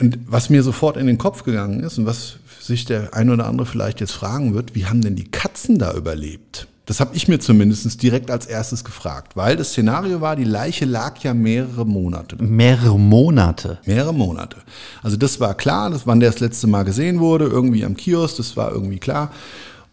Und 0.00 0.18
was 0.26 0.48
mir 0.48 0.62
sofort 0.62 0.96
in 0.96 1.06
den 1.06 1.18
Kopf 1.18 1.44
gegangen 1.44 1.80
ist 1.80 1.98
und 1.98 2.06
was 2.06 2.36
sich 2.60 2.86
der 2.86 3.14
ein 3.14 3.28
oder 3.28 3.46
andere 3.46 3.66
vielleicht 3.66 4.00
jetzt 4.00 4.12
fragen 4.12 4.54
wird, 4.54 4.74
wie 4.74 4.86
haben 4.86 5.02
denn 5.02 5.16
die 5.16 5.30
Katzen 5.30 5.78
da 5.78 5.92
überlebt? 5.92 6.66
Das 6.92 7.00
habe 7.00 7.16
ich 7.16 7.26
mir 7.26 7.40
zumindest 7.40 8.02
direkt 8.02 8.30
als 8.30 8.44
erstes 8.44 8.84
gefragt, 8.84 9.34
weil 9.34 9.56
das 9.56 9.70
Szenario 9.70 10.20
war, 10.20 10.36
die 10.36 10.44
Leiche 10.44 10.84
lag 10.84 11.16
ja 11.20 11.32
mehrere 11.32 11.86
Monate. 11.86 12.36
Mehrere 12.38 12.98
Monate. 12.98 13.78
Mehrere 13.86 14.12
Monate. 14.12 14.58
Also 15.02 15.16
das 15.16 15.40
war 15.40 15.54
klar, 15.54 15.88
das, 15.88 16.06
wann 16.06 16.20
der 16.20 16.30
das 16.30 16.40
letzte 16.40 16.66
Mal 16.66 16.82
gesehen 16.82 17.18
wurde, 17.18 17.46
irgendwie 17.46 17.86
am 17.86 17.96
Kiosk, 17.96 18.36
das 18.36 18.58
war 18.58 18.72
irgendwie 18.72 18.98
klar. 18.98 19.30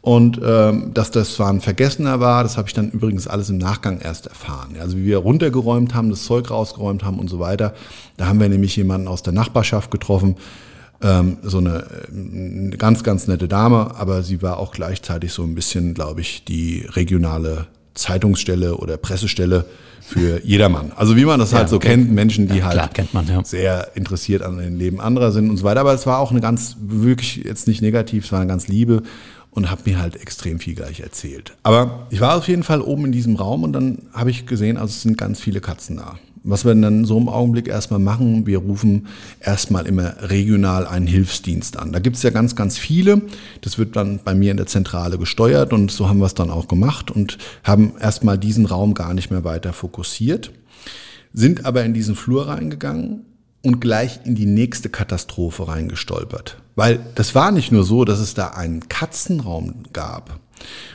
Und 0.01 0.41
ähm, 0.43 0.93
dass 0.93 1.09
das 1.09 1.35
zwar 1.35 1.49
ein 1.53 1.61
Vergessener 1.61 2.19
war, 2.19 2.43
das 2.43 2.57
habe 2.57 2.67
ich 2.67 2.73
dann 2.73 2.91
übrigens 2.91 3.29
alles 3.29 3.49
im 3.49 3.59
Nachgang 3.59 4.01
erst 4.01 4.27
erfahren. 4.27 4.75
Also 4.77 4.97
wie 4.97 5.05
wir 5.05 5.19
runtergeräumt 5.19 5.95
haben, 5.95 6.09
das 6.09 6.25
Zeug 6.25 6.51
rausgeräumt 6.51 7.05
haben 7.05 7.17
und 7.17 7.29
so 7.29 7.39
weiter. 7.39 7.75
Da 8.17 8.25
haben 8.27 8.41
wir 8.41 8.49
nämlich 8.49 8.75
jemanden 8.75 9.07
aus 9.07 9.23
der 9.23 9.31
Nachbarschaft 9.31 9.89
getroffen, 9.89 10.35
ähm, 11.01 11.37
so 11.43 11.59
eine, 11.59 11.79
äh, 11.79 12.11
eine 12.11 12.77
ganz, 12.77 13.03
ganz 13.03 13.27
nette 13.27 13.47
Dame, 13.47 13.95
aber 13.95 14.23
sie 14.23 14.41
war 14.41 14.57
auch 14.57 14.71
gleichzeitig 14.71 15.33
so 15.33 15.43
ein 15.43 15.55
bisschen, 15.55 15.93
glaube 15.93 16.21
ich, 16.21 16.43
die 16.43 16.85
regionale 16.89 17.67
Zeitungsstelle 17.93 18.77
oder 18.77 18.97
Pressestelle 18.97 19.65
für 20.01 20.41
jedermann. 20.43 20.91
Also 20.95 21.15
wie 21.15 21.25
man 21.25 21.39
das 21.39 21.53
halt 21.53 21.69
so 21.69 21.77
okay. 21.77 21.89
kennt, 21.89 22.11
Menschen, 22.11 22.47
die 22.47 22.57
Ja, 22.57 22.65
halt 22.65 22.73
klar, 22.73 22.89
kennt 22.89 23.13
man, 23.13 23.27
ja. 23.27 23.43
sehr 23.43 23.91
interessiert 23.95 24.41
an 24.41 24.57
dem 24.57 24.77
Leben 24.77 24.99
anderer 24.99 25.31
sind 25.31 25.49
und 25.49 25.57
so 25.57 25.63
weiter. 25.63 25.81
Aber 25.81 25.93
es 25.93 26.05
war 26.05 26.19
auch 26.19 26.31
eine 26.31 26.41
ganz, 26.41 26.77
wirklich 26.81 27.37
jetzt 27.37 27.67
nicht 27.67 27.81
negativ, 27.81 28.25
es 28.25 28.31
war 28.31 28.39
eine 28.39 28.49
ganz 28.49 28.67
liebe 28.67 29.03
und 29.51 29.71
hat 29.71 29.85
mir 29.85 29.99
halt 29.99 30.15
extrem 30.15 30.59
viel 30.59 30.75
gleich 30.75 30.99
erzählt. 30.99 31.53
Aber 31.63 32.07
ich 32.09 32.21
war 32.21 32.37
auf 32.37 32.47
jeden 32.47 32.63
Fall 32.63 32.81
oben 32.81 33.05
in 33.05 33.11
diesem 33.11 33.35
Raum 33.35 33.63
und 33.63 33.73
dann 33.73 34.03
habe 34.13 34.29
ich 34.29 34.45
gesehen, 34.45 34.77
also 34.77 34.91
es 34.91 35.01
sind 35.01 35.17
ganz 35.17 35.39
viele 35.39 35.61
Katzen 35.61 35.97
da. 35.97 36.19
Was 36.49 36.65
wir 36.65 36.75
dann 36.75 37.05
so 37.05 37.17
im 37.17 37.29
Augenblick 37.29 37.67
erstmal 37.67 37.99
machen, 37.99 38.45
wir 38.45 38.59
rufen 38.59 39.07
erstmal 39.39 39.85
immer 39.87 40.15
regional 40.21 40.87
einen 40.87 41.07
Hilfsdienst 41.07 41.77
an. 41.77 41.91
Da 41.91 41.99
gibt 41.99 42.15
es 42.15 42.23
ja 42.23 42.29
ganz, 42.29 42.55
ganz 42.55 42.77
viele. 42.77 43.21
Das 43.61 43.77
wird 43.77 43.95
dann 43.95 44.19
bei 44.23 44.35
mir 44.35 44.51
in 44.51 44.57
der 44.57 44.67
Zentrale 44.67 45.17
gesteuert 45.17 45.73
und 45.73 45.91
so 45.91 46.09
haben 46.09 46.19
wir 46.19 46.25
es 46.25 46.33
dann 46.33 46.49
auch 46.49 46.67
gemacht 46.67 47.11
und 47.11 47.37
haben 47.63 47.93
erstmal 47.99 48.37
diesen 48.37 48.65
Raum 48.65 48.93
gar 48.93 49.13
nicht 49.13 49.31
mehr 49.31 49.43
weiter 49.43 49.73
fokussiert 49.73 50.51
sind 51.33 51.65
aber 51.65 51.83
in 51.83 51.93
diesen 51.93 52.15
Flur 52.15 52.47
reingegangen 52.47 53.25
und 53.61 53.81
gleich 53.81 54.21
in 54.23 54.35
die 54.35 54.45
nächste 54.45 54.89
Katastrophe 54.89 55.67
reingestolpert. 55.67 56.61
Weil 56.75 56.99
das 57.15 57.35
war 57.35 57.51
nicht 57.51 57.71
nur 57.71 57.83
so, 57.83 58.05
dass 58.05 58.19
es 58.19 58.33
da 58.33 58.49
einen 58.49 58.87
Katzenraum 58.87 59.83
gab. 59.91 60.39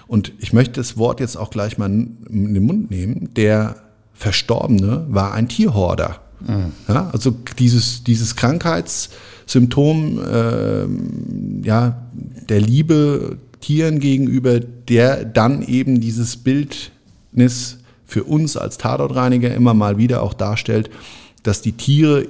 Und 0.07 0.33
ich 0.39 0.53
möchte 0.53 0.75
das 0.75 0.97
Wort 0.97 1.21
jetzt 1.21 1.37
auch 1.37 1.51
gleich 1.51 1.79
mal 1.79 1.91
in 1.91 2.55
den 2.55 2.65
Mund 2.65 2.91
nehmen. 2.91 3.33
Der 3.35 3.77
Verstorbene 4.15 5.07
war 5.09 5.35
ein 5.35 5.49
Tierhorder. 5.49 6.21
Ja, 6.89 7.11
also 7.11 7.35
dieses, 7.59 8.05
dieses 8.05 8.37
Krankheitssymptom 8.37 10.21
ähm, 10.31 11.63
ja, 11.65 12.03
der 12.49 12.61
Liebe 12.61 13.39
Tieren 13.61 13.99
gegenüber, 13.99 14.61
der 14.61 15.25
dann 15.25 15.63
eben 15.63 16.01
dieses 16.01 16.37
Bildnis 16.37 17.79
für 18.05 18.25
uns 18.25 18.57
als 18.59 18.77
Tatortreiniger 18.77 19.55
immer 19.55 19.73
mal 19.73 19.97
wieder 19.97 20.23
auch 20.23 20.35
darstellt, 20.35 20.91
dass 21.43 21.63
die 21.63 21.73
Tiere 21.73 22.29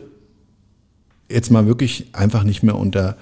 jetzt 1.29 1.51
mal 1.51 1.67
wirklich 1.67 2.07
einfach 2.13 2.45
nicht 2.45 2.63
mehr 2.63 2.77
unter 2.77 3.17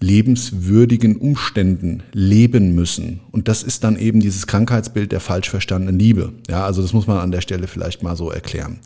lebenswürdigen 0.00 1.16
Umständen 1.16 2.02
leben 2.12 2.74
müssen. 2.74 3.20
Und 3.32 3.48
das 3.48 3.62
ist 3.62 3.84
dann 3.84 3.98
eben 3.98 4.20
dieses 4.20 4.46
Krankheitsbild 4.46 5.12
der 5.12 5.20
falsch 5.20 5.50
verstandenen 5.50 5.98
Liebe. 5.98 6.32
Ja, 6.48 6.64
also 6.64 6.82
das 6.82 6.92
muss 6.92 7.06
man 7.06 7.18
an 7.18 7.32
der 7.32 7.40
Stelle 7.40 7.66
vielleicht 7.66 8.02
mal 8.02 8.16
so 8.16 8.30
erklären. 8.30 8.78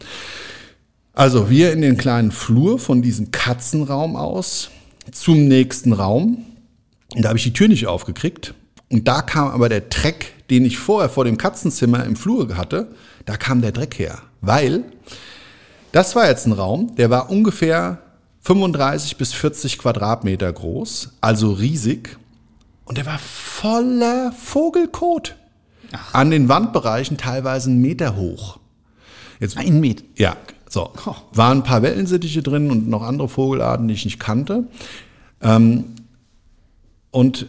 Also 1.13 1.51
wir 1.51 1.73
in 1.73 1.83
den 1.83 1.99
kleinen 1.99 2.33
Flur 2.33 2.79
von 2.79 3.03
diesem 3.03 3.31
Katzenraum 3.31 4.17
aus 4.17 4.71
zum 5.11 5.47
nächsten 5.47 5.93
Raum. 5.93 6.45
Und 7.15 7.23
da 7.23 7.29
habe 7.29 7.39
ich 7.39 7.45
die 7.45 7.53
Tür 7.53 7.69
nicht 7.69 7.87
aufgekriegt. 7.87 8.55
Und 8.91 9.09
da 9.09 9.21
kam 9.21 9.49
aber 9.49 9.69
der 9.69 9.83
Dreck, 9.83 10.33
den 10.49 10.65
ich 10.65 10.79
vorher 10.79 11.11
vor 11.11 11.25
dem 11.25 11.37
Katzenzimmer 11.37 12.05
im 12.05 12.17
Flur 12.17 12.57
hatte, 12.57 12.89
da 13.27 13.37
kam 13.37 13.61
der 13.61 13.73
Dreck 13.73 13.99
her. 13.99 14.19
Weil 14.41 14.85
das 15.93 16.17
war 16.17 16.29
jetzt 16.29 16.47
ein 16.47 16.53
Raum, 16.53 16.95
der 16.97 17.11
war 17.11 17.31
ungefähr 17.31 17.99
35 18.43 19.17
bis 19.17 19.33
40 19.33 19.79
Quadratmeter 19.79 20.53
groß, 20.53 21.13
also 21.21 21.53
riesig. 21.53 22.19
Und 22.85 22.99
der 22.99 23.07
war 23.07 23.19
voller 23.19 24.33
Vogelkot. 24.33 25.37
An 26.13 26.31
den 26.31 26.49
Wandbereichen 26.49 27.17
teilweise 27.19 27.71
einen 27.71 27.81
Meter 27.81 28.17
hoch. 28.17 28.59
Jetzt, 29.41 29.57
Ein 29.59 29.81
Meter. 29.81 30.05
ja, 30.17 30.37
so. 30.69 30.91
Waren 31.33 31.59
ein 31.59 31.65
paar 31.65 31.83
Wellensittiche 31.83 32.43
drin 32.43 32.71
und 32.71 32.89
noch 32.89 33.03
andere 33.03 33.29
Vogelarten, 33.29 33.89
die 33.89 33.95
ich 33.95 34.05
nicht 34.05 34.19
kannte. 34.19 34.69
Ähm, 35.43 35.85
und 37.11 37.47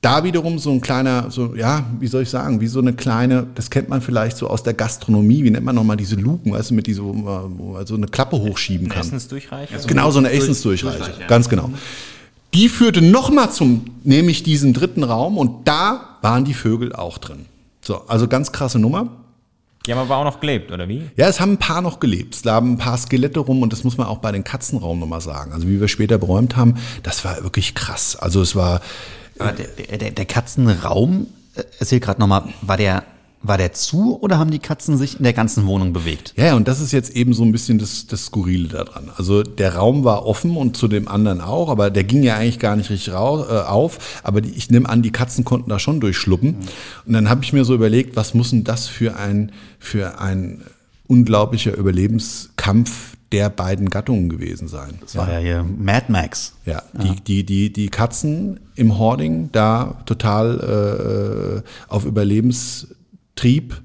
da 0.00 0.24
wiederum 0.24 0.58
so 0.58 0.70
ein 0.70 0.80
kleiner, 0.80 1.30
so, 1.30 1.54
ja, 1.54 1.84
wie 1.98 2.06
soll 2.06 2.22
ich 2.22 2.30
sagen, 2.30 2.60
wie 2.60 2.66
so 2.66 2.80
eine 2.80 2.94
kleine, 2.94 3.46
das 3.54 3.68
kennt 3.68 3.88
man 3.90 4.00
vielleicht 4.00 4.36
so 4.36 4.48
aus 4.48 4.62
der 4.62 4.72
Gastronomie, 4.72 5.44
wie 5.44 5.50
nennt 5.50 5.64
man 5.64 5.74
nochmal 5.74 5.98
diese 5.98 6.16
Luken, 6.16 6.52
weißt 6.52 6.70
du, 6.70 6.74
mit 6.74 6.86
diese, 6.86 7.04
wo 7.04 7.12
man 7.12 7.86
so 7.86 7.94
eine 7.94 8.06
Klappe 8.06 8.38
hochschieben 8.38 8.88
kann. 8.88 9.02
Essensdurchreiche? 9.02 9.74
Genau, 9.86 10.10
so 10.10 10.18
eine 10.18 10.30
Essensdurchreiche. 10.30 11.26
Ganz 11.28 11.48
genau. 11.48 11.70
Die 12.54 12.68
führte 12.68 13.02
nochmal 13.02 13.52
zum, 13.52 13.84
nämlich 14.02 14.42
diesen 14.42 14.72
dritten 14.72 15.04
Raum 15.04 15.36
und 15.36 15.68
da 15.68 16.18
waren 16.22 16.44
die 16.44 16.54
Vögel 16.54 16.94
auch 16.94 17.18
drin. 17.18 17.44
So, 17.82 18.06
also 18.08 18.26
ganz 18.26 18.52
krasse 18.52 18.78
Nummer. 18.78 19.08
Die 19.86 19.92
haben 19.92 20.00
aber 20.00 20.16
auch 20.16 20.24
noch 20.24 20.40
gelebt, 20.40 20.72
oder 20.72 20.88
wie? 20.88 21.02
Ja, 21.16 21.28
es 21.28 21.40
haben 21.40 21.52
ein 21.52 21.58
paar 21.58 21.80
noch 21.80 22.00
gelebt. 22.00 22.34
Es 22.34 22.44
lagen 22.44 22.72
ein 22.72 22.78
paar 22.78 22.98
Skelette 22.98 23.40
rum 23.40 23.62
und 23.62 23.72
das 23.72 23.84
muss 23.84 23.96
man 23.96 24.06
auch 24.06 24.18
bei 24.18 24.32
den 24.32 24.44
Katzenraum 24.44 24.98
nochmal 24.98 25.20
sagen. 25.22 25.52
Also 25.52 25.68
wie 25.68 25.80
wir 25.80 25.88
später 25.88 26.18
beräumt 26.18 26.56
haben, 26.56 26.74
das 27.02 27.24
war 27.24 27.42
wirklich 27.42 27.74
krass. 27.74 28.16
Also 28.16 28.42
es 28.42 28.54
war, 28.54 28.82
der, 29.40 29.98
der, 29.98 30.10
der 30.10 30.24
Katzenraum, 30.24 31.26
äh, 31.54 31.62
erzähl 31.78 32.00
gerade 32.00 32.20
nochmal, 32.20 32.44
war 32.62 32.76
der, 32.76 33.04
war 33.42 33.56
der 33.56 33.72
zu 33.72 34.20
oder 34.20 34.38
haben 34.38 34.50
die 34.50 34.58
Katzen 34.58 34.98
sich 34.98 35.16
in 35.16 35.24
der 35.24 35.32
ganzen 35.32 35.66
Wohnung 35.66 35.92
bewegt? 35.92 36.34
Ja, 36.36 36.54
und 36.54 36.68
das 36.68 36.80
ist 36.80 36.92
jetzt 36.92 37.16
eben 37.16 37.32
so 37.32 37.42
ein 37.42 37.52
bisschen 37.52 37.78
das, 37.78 38.06
das 38.06 38.26
Skurrile 38.26 38.68
daran. 38.68 39.10
Also 39.16 39.42
der 39.42 39.76
Raum 39.76 40.04
war 40.04 40.26
offen 40.26 40.56
und 40.56 40.76
zu 40.76 40.88
dem 40.88 41.08
anderen 41.08 41.40
auch, 41.40 41.70
aber 41.70 41.90
der 41.90 42.04
ging 42.04 42.22
ja 42.22 42.36
eigentlich 42.36 42.58
gar 42.58 42.76
nicht 42.76 42.90
richtig 42.90 43.14
rau, 43.14 43.44
äh, 43.44 43.62
auf. 43.62 44.20
Aber 44.22 44.42
die, 44.42 44.50
ich 44.50 44.70
nehme 44.70 44.88
an, 44.88 45.02
die 45.02 45.10
Katzen 45.10 45.44
konnten 45.44 45.70
da 45.70 45.78
schon 45.78 46.00
durchschluppen. 46.00 46.56
Und 47.06 47.12
dann 47.12 47.30
habe 47.30 47.42
ich 47.42 47.52
mir 47.52 47.64
so 47.64 47.74
überlegt, 47.74 48.14
was 48.14 48.34
muss 48.34 48.50
denn 48.50 48.64
das 48.64 48.88
für 48.88 49.16
ein, 49.16 49.52
für 49.78 50.20
ein 50.20 50.62
unglaublicher 51.06 51.76
Überlebenskampf 51.76 53.09
der 53.32 53.50
beiden 53.50 53.90
Gattungen 53.90 54.28
gewesen 54.28 54.68
sein? 54.68 54.98
Das 55.00 55.16
war 55.16 55.30
ja 55.32 55.38
hier 55.38 55.62
Mad 55.62 56.06
Max. 56.08 56.54
Ja, 56.66 56.82
die, 56.92 57.20
die, 57.20 57.44
die, 57.44 57.72
die 57.72 57.88
Katzen 57.88 58.60
im 58.74 58.98
Hoarding 58.98 59.50
da 59.52 60.02
total 60.06 61.62
äh, 61.64 61.92
auf 61.92 62.04
Überlebenstrieb 62.04 63.80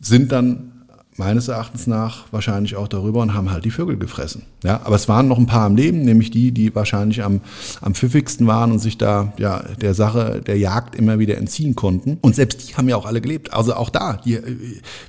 sind 0.00 0.32
dann 0.32 0.72
meines 1.16 1.48
Erachtens 1.48 1.86
nach 1.86 2.24
wahrscheinlich 2.32 2.76
auch 2.76 2.88
darüber 2.88 3.20
und 3.22 3.34
haben 3.34 3.50
halt 3.50 3.64
die 3.64 3.70
Vögel 3.70 3.96
gefressen. 3.96 4.42
Ja, 4.64 4.80
aber 4.84 4.96
es 4.96 5.08
waren 5.08 5.28
noch 5.28 5.38
ein 5.38 5.46
paar 5.46 5.66
am 5.66 5.76
Leben, 5.76 6.02
nämlich 6.02 6.30
die, 6.30 6.50
die 6.50 6.74
wahrscheinlich 6.74 7.22
am, 7.22 7.40
am 7.80 7.94
pfiffigsten 7.94 8.46
waren 8.46 8.72
und 8.72 8.80
sich 8.80 8.98
da 8.98 9.32
ja 9.38 9.62
der 9.80 9.94
Sache 9.94 10.42
der 10.44 10.58
Jagd 10.58 10.96
immer 10.96 11.18
wieder 11.18 11.36
entziehen 11.38 11.76
konnten. 11.76 12.18
Und 12.20 12.34
selbst 12.34 12.68
die 12.68 12.74
haben 12.74 12.88
ja 12.88 12.96
auch 12.96 13.06
alle 13.06 13.20
gelebt. 13.20 13.52
Also 13.52 13.74
auch 13.74 13.90
da, 13.90 14.14
die, 14.24 14.40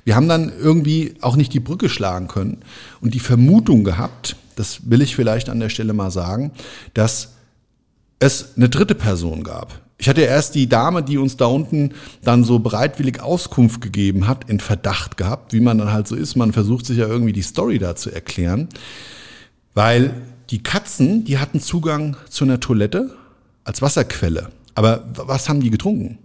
wir 0.04 0.14
haben 0.14 0.28
dann 0.28 0.52
irgendwie 0.56 1.14
auch 1.20 1.36
nicht 1.36 1.52
die 1.52 1.60
Brücke 1.60 1.88
schlagen 1.88 2.28
können 2.28 2.58
und 3.00 3.14
die 3.14 3.20
Vermutung 3.20 3.82
gehabt, 3.82 4.36
das 4.54 4.88
will 4.90 5.02
ich 5.02 5.16
vielleicht 5.16 5.48
an 5.48 5.60
der 5.60 5.68
Stelle 5.68 5.92
mal 5.92 6.10
sagen, 6.10 6.52
dass 6.94 7.34
es 8.18 8.56
eine 8.56 8.68
dritte 8.68 8.94
Person 8.94 9.42
gab. 9.42 9.85
Ich 9.98 10.08
hatte 10.08 10.20
erst 10.20 10.54
die 10.54 10.68
Dame, 10.68 11.02
die 11.02 11.16
uns 11.16 11.36
da 11.36 11.46
unten 11.46 11.92
dann 12.22 12.44
so 12.44 12.58
bereitwillig 12.58 13.22
Auskunft 13.22 13.80
gegeben 13.80 14.28
hat, 14.28 14.48
in 14.50 14.60
Verdacht 14.60 15.16
gehabt, 15.16 15.52
wie 15.52 15.60
man 15.60 15.78
dann 15.78 15.92
halt 15.92 16.06
so 16.06 16.14
ist. 16.14 16.36
Man 16.36 16.52
versucht 16.52 16.84
sich 16.86 16.98
ja 16.98 17.06
irgendwie 17.06 17.32
die 17.32 17.42
Story 17.42 17.78
da 17.78 17.96
zu 17.96 18.10
erklären. 18.10 18.68
Weil 19.74 20.14
die 20.50 20.62
Katzen, 20.62 21.24
die 21.24 21.38
hatten 21.38 21.60
Zugang 21.60 22.16
zu 22.28 22.44
einer 22.44 22.60
Toilette 22.60 23.16
als 23.64 23.80
Wasserquelle. 23.80 24.50
Aber 24.74 25.04
was 25.14 25.48
haben 25.48 25.60
die 25.60 25.70
getrunken? 25.70 26.18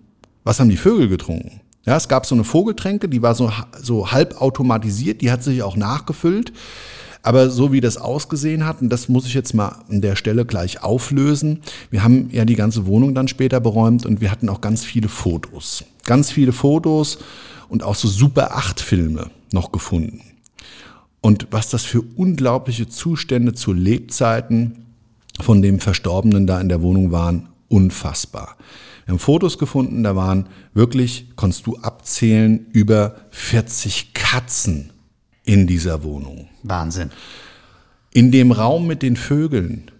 Was 0.43 0.59
haben 0.59 0.69
die 0.69 0.77
Vögel 0.77 1.07
getrunken? 1.07 1.61
Ja, 1.85 1.95
es 1.97 2.07
gab 2.07 2.25
so 2.25 2.35
eine 2.35 2.43
Vogeltränke, 2.43 3.09
die 3.09 3.21
war 3.21 3.33
so, 3.33 3.51
so 3.81 4.11
halb 4.11 4.39
automatisiert, 4.39 5.21
die 5.21 5.31
hat 5.31 5.43
sich 5.43 5.63
auch 5.63 5.75
nachgefüllt. 5.75 6.51
Aber 7.23 7.49
so 7.49 7.71
wie 7.71 7.81
das 7.81 7.97
ausgesehen 7.97 8.65
hat, 8.65 8.81
und 8.81 8.89
das 8.89 9.07
muss 9.07 9.25
ich 9.25 9.33
jetzt 9.33 9.53
mal 9.53 9.83
an 9.89 10.01
der 10.01 10.15
Stelle 10.15 10.45
gleich 10.45 10.83
auflösen. 10.83 11.61
Wir 11.89 12.03
haben 12.03 12.29
ja 12.31 12.45
die 12.45 12.55
ganze 12.55 12.87
Wohnung 12.87 13.13
dann 13.13 13.27
später 13.27 13.59
beräumt 13.59 14.05
und 14.05 14.21
wir 14.21 14.31
hatten 14.31 14.49
auch 14.49 14.61
ganz 14.61 14.83
viele 14.83 15.07
Fotos. 15.07 15.83
Ganz 16.05 16.31
viele 16.31 16.51
Fotos 16.51 17.19
und 17.69 17.83
auch 17.83 17.95
so 17.95 18.07
Super 18.07 18.55
8 18.55 18.79
Filme 18.79 19.29
noch 19.51 19.71
gefunden. 19.71 20.21
Und 21.21 21.47
was 21.51 21.69
das 21.69 21.83
für 21.83 22.01
unglaubliche 22.01 22.89
Zustände 22.89 23.53
zu 23.53 23.73
Lebzeiten 23.73 24.87
von 25.39 25.61
dem 25.61 25.79
Verstorbenen 25.79 26.47
da 26.47 26.59
in 26.59 26.69
der 26.69 26.81
Wohnung 26.81 27.11
waren, 27.11 27.49
unfassbar. 27.67 28.57
Wir 29.05 29.13
haben 29.13 29.19
Fotos 29.19 29.57
gefunden, 29.57 30.03
da 30.03 30.15
waren 30.15 30.47
wirklich, 30.73 31.27
konntest 31.35 31.67
du 31.67 31.77
abzählen, 31.77 32.65
über 32.71 33.15
40 33.29 34.13
Katzen 34.13 34.90
in 35.45 35.67
dieser 35.67 36.03
Wohnung. 36.03 36.49
Wahnsinn. 36.63 37.11
In 38.11 38.31
dem 38.31 38.51
Raum 38.51 38.87
mit 38.87 39.01
den 39.01 39.15
Vögeln 39.15 39.91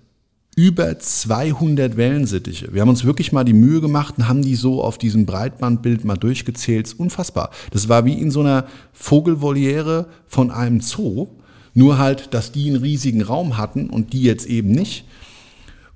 über 0.56 1.00
200 1.00 1.96
Wellensittiche. 1.96 2.74
Wir 2.74 2.82
haben 2.82 2.90
uns 2.90 3.06
wirklich 3.06 3.32
mal 3.32 3.46
die 3.46 3.54
Mühe 3.54 3.80
gemacht 3.80 4.16
und 4.18 4.28
haben 4.28 4.42
die 4.42 4.56
so 4.56 4.84
auf 4.84 4.98
diesem 4.98 5.26
Breitbandbild 5.26 6.04
mal 6.04 6.18
durchgezählt. 6.18 6.88
Ist 6.88 7.00
unfassbar. 7.00 7.52
Das 7.72 7.88
war 7.88 8.06
wie 8.06 8.14
in 8.14 8.32
so 8.32 8.42
einer 8.42 8.66
Vogelvoliere 8.92 10.08
von 10.28 10.52
einem 10.52 10.82
Zoo. 10.82 11.28
Nur 11.74 11.98
halt, 11.98 12.34
dass 12.34 12.52
die 12.52 12.70
einen 12.70 12.82
riesigen 12.82 13.22
Raum 13.22 13.58
hatten 13.58 13.90
und 13.90 14.12
die 14.12 14.24
jetzt 14.24 14.46
eben 14.46 14.72
nicht. 14.72 15.06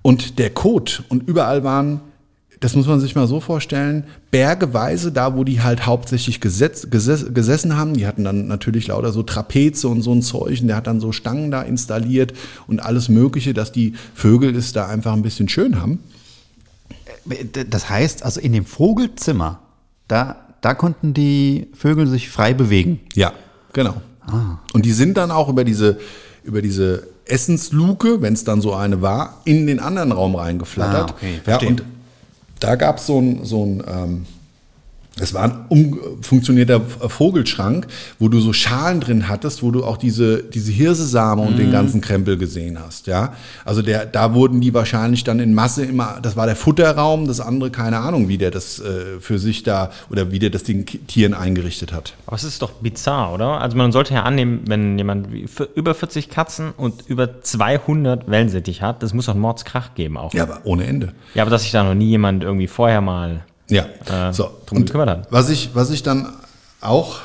Und 0.02 0.40
der 0.40 0.52
Kot 0.52 1.04
und 1.10 1.28
überall 1.28 1.64
waren 1.64 2.00
das 2.60 2.76
muss 2.76 2.88
man 2.88 3.00
sich 3.00 3.16
mal 3.16 3.28
so 3.28 3.40
vorstellen, 3.40 4.06
bergeweise, 4.32 5.12
da 5.12 5.36
wo 5.36 5.44
die 5.44 5.62
halt 5.62 5.86
hauptsächlich 5.86 6.40
gesetz, 6.40 6.90
geses, 6.90 7.34
gesessen 7.34 7.76
haben, 7.76 7.94
die 7.94 8.08
hatten 8.08 8.24
dann 8.24 8.48
natürlich 8.48 8.88
lauter 8.88 9.12
so 9.12 9.24
Trapeze 9.24 9.88
und 9.88 10.02
so 10.02 10.14
ein 10.14 10.22
Zeug 10.22 10.62
und 10.62 10.68
der 10.68 10.78
hat 10.78 10.88
dann 10.88 11.00
so 11.00 11.12
Stangen 11.12 11.52
da 11.52 11.62
installiert 11.62 12.34
und 12.68 12.80
alles 12.80 13.10
Mögliche, 13.10 13.54
dass 13.54 13.72
die 13.72 13.94
Vögel 14.14 14.56
es 14.56 14.74
da 14.74 14.88
einfach 14.88 15.14
ein 15.14 15.22
bisschen 15.22 15.50
schön 15.50 15.82
haben. 15.82 16.00
Das 17.70 17.90
heißt, 17.90 18.24
also 18.24 18.40
in 18.40 18.54
dem 18.54 18.66
Vogelzimmer, 18.66 19.60
da, 20.08 20.38
da 20.62 20.74
konnten 20.76 21.14
die 21.14 21.68
Vögel 21.74 22.08
sich 22.08 22.30
frei 22.30 22.54
bewegen. 22.54 23.00
Ja, 23.16 23.34
genau. 23.74 24.02
Ah. 24.22 24.60
Und 24.74 24.86
die 24.86 24.92
sind 24.92 25.18
dann 25.18 25.32
auch 25.32 25.50
über 25.50 25.64
diese, 25.64 25.98
über 26.44 26.62
diese 26.62 27.08
Essensluke, 27.26 28.22
wenn 28.22 28.34
es 28.34 28.44
dann 28.44 28.62
so 28.62 28.74
eine 28.74 29.02
war, 29.02 29.42
in 29.46 29.68
den 29.68 29.80
anderen 29.80 30.12
Raum 30.12 30.36
reingeflattert. 30.36 31.12
Ah, 31.12 31.16
okay, 31.16 31.42
ja, 31.46 31.60
und 31.68 31.84
da 32.66 32.76
gab 32.76 32.98
so 32.98 33.06
es 33.06 33.20
ein, 33.22 33.46
so 33.46 33.64
ein 33.64 33.84
ähm, 33.88 34.26
es 35.20 35.34
war 35.34 35.44
ein 35.44 35.66
umfunktionierter 35.70 36.82
Vogelschrank, 36.82 37.88
wo 38.20 38.28
du 38.28 38.40
so 38.42 38.52
Schalen 38.52 39.00
drin 39.00 39.30
hattest, 39.30 39.64
wo 39.64 39.72
du 39.72 39.86
auch 39.86 39.96
diese, 39.96 40.44
diese 40.44 40.74
Hirsesamen 40.74 41.46
und 41.48 41.56
mm. 41.56 41.58
den 41.58 41.68
mhm. 41.68 41.72
ganzen 41.72 42.02
Krempel 42.02 42.38
gesehen 42.38 42.80
hast, 42.80 43.08
ja. 43.08 43.34
Also 43.64 43.82
der, 43.82 44.06
da 44.06 44.34
wurden 44.34 44.60
die 44.60 44.74
wahrscheinlich 44.74 45.24
dann 45.24 45.40
in 45.40 45.54
Masse 45.54 45.86
immer, 45.86 46.20
das 46.22 46.36
war 46.36 46.48
der 46.48 46.58
Futterraum, 46.58 47.28
das 47.28 47.40
andere 47.40 47.72
keine 47.72 48.00
Ahnung, 48.00 48.28
wie 48.28 48.38
der 48.38 48.52
das 48.52 48.80
äh, 48.80 49.20
für 49.22 49.40
sich 49.40 49.64
da 49.64 49.92
oder 50.10 50.32
wie 50.32 50.40
der 50.40 50.50
das 50.50 50.64
den 50.64 50.86
Tieren 50.86 51.34
eingerichtet 51.34 51.94
hat. 51.94 52.14
Aber 52.28 52.36
es 52.36 52.44
ist 52.44 52.62
doch 52.62 52.72
bizarr, 52.72 53.34
oder? 53.34 53.62
Also 53.62 53.78
man 53.78 53.94
sollte 53.94 54.14
ja 54.14 54.24
annehmen, 54.24 54.64
wenn 54.68 54.98
jemand 54.98 55.30
über 55.76 55.96
40 55.96 56.30
Katzen 56.30 56.74
und 56.76 57.08
über 57.08 57.42
200 57.42 58.30
Wellensittich 58.30 58.82
hat, 58.82 59.02
das 59.02 59.14
muss 59.14 59.28
doch 59.28 59.34
einen 59.34 59.42
Mordskrach 59.42 59.96
geben 59.96 60.18
auch. 60.18 60.34
Ja, 60.34 60.44
aber 60.44 60.62
ohne 60.66 60.86
Ende. 60.86 61.14
Ja, 61.36 61.44
aber 61.44 61.52
dass 61.52 61.62
sich 61.62 61.72
da 61.72 61.84
noch 61.86 61.96
nie 61.96 62.10
jemand 62.10 62.44
irgendwie 62.44 62.68
vorher 62.68 63.00
mal 63.00 63.46
ja, 63.70 63.86
äh, 64.08 64.34
so. 64.34 64.52
hat. 65.10 65.28
Was 65.32 65.50
ich, 65.50 65.72
was 65.74 65.90
ich 65.90 66.04
dann 66.04 66.34
auch 66.82 67.20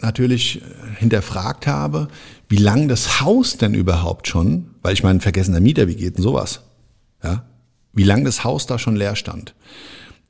natürlich 0.00 0.62
hinterfragt 0.98 1.66
habe, 1.66 2.08
wie 2.48 2.56
lang 2.56 2.88
das 2.88 3.20
Haus 3.20 3.56
denn 3.56 3.74
überhaupt 3.74 4.28
schon, 4.28 4.70
weil 4.82 4.94
ich 4.94 5.02
meine, 5.02 5.20
vergessener 5.20 5.60
Mieter, 5.60 5.88
wie 5.88 5.96
geht 5.96 6.16
denn 6.16 6.22
sowas? 6.22 6.62
Ja? 7.22 7.44
Wie 7.92 8.04
lang 8.04 8.24
das 8.24 8.44
Haus 8.44 8.66
da 8.66 8.78
schon 8.78 8.96
leer 8.96 9.16
stand. 9.16 9.54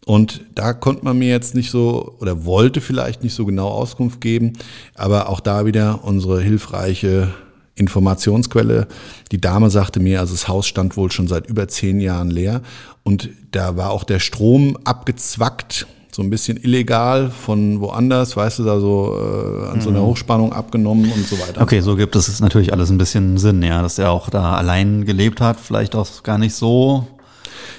Und 0.06 0.40
da 0.54 0.72
konnte 0.72 1.04
man 1.04 1.18
mir 1.18 1.28
jetzt 1.28 1.54
nicht 1.54 1.70
so 1.70 2.16
oder 2.20 2.44
wollte 2.44 2.80
vielleicht 2.80 3.22
nicht 3.22 3.34
so 3.34 3.44
genau 3.44 3.68
Auskunft 3.68 4.20
geben, 4.20 4.54
aber 4.94 5.28
auch 5.28 5.40
da 5.40 5.66
wieder 5.66 6.04
unsere 6.04 6.40
hilfreiche 6.40 7.32
Informationsquelle. 7.80 8.86
Die 9.32 9.40
Dame 9.40 9.70
sagte 9.70 9.98
mir, 9.98 10.20
also 10.20 10.34
das 10.34 10.46
Haus 10.46 10.66
stand 10.66 10.96
wohl 10.96 11.10
schon 11.10 11.26
seit 11.26 11.46
über 11.48 11.66
zehn 11.66 12.00
Jahren 12.00 12.30
leer 12.30 12.60
und 13.02 13.30
da 13.50 13.76
war 13.76 13.90
auch 13.90 14.04
der 14.04 14.20
Strom 14.20 14.78
abgezwackt, 14.84 15.86
so 16.12 16.22
ein 16.22 16.30
bisschen 16.30 16.56
illegal 16.56 17.30
von 17.30 17.80
woanders, 17.80 18.36
weißt 18.36 18.58
du, 18.58 18.64
da 18.64 18.80
so 18.80 19.16
äh, 19.16 19.68
an 19.68 19.80
so 19.80 19.90
einer 19.90 20.00
mhm. 20.00 20.06
Hochspannung 20.06 20.52
abgenommen 20.52 21.10
und 21.10 21.26
so 21.26 21.38
weiter. 21.38 21.62
Okay, 21.62 21.80
so 21.80 21.96
gibt 21.96 22.14
es 22.16 22.40
natürlich 22.40 22.72
alles 22.72 22.90
ein 22.90 22.98
bisschen 22.98 23.38
Sinn, 23.38 23.62
ja, 23.62 23.80
dass 23.80 23.98
er 23.98 24.10
auch 24.10 24.28
da 24.28 24.54
allein 24.54 25.04
gelebt 25.04 25.40
hat, 25.40 25.58
vielleicht 25.58 25.94
auch 25.94 26.22
gar 26.22 26.38
nicht 26.38 26.54
so 26.54 27.06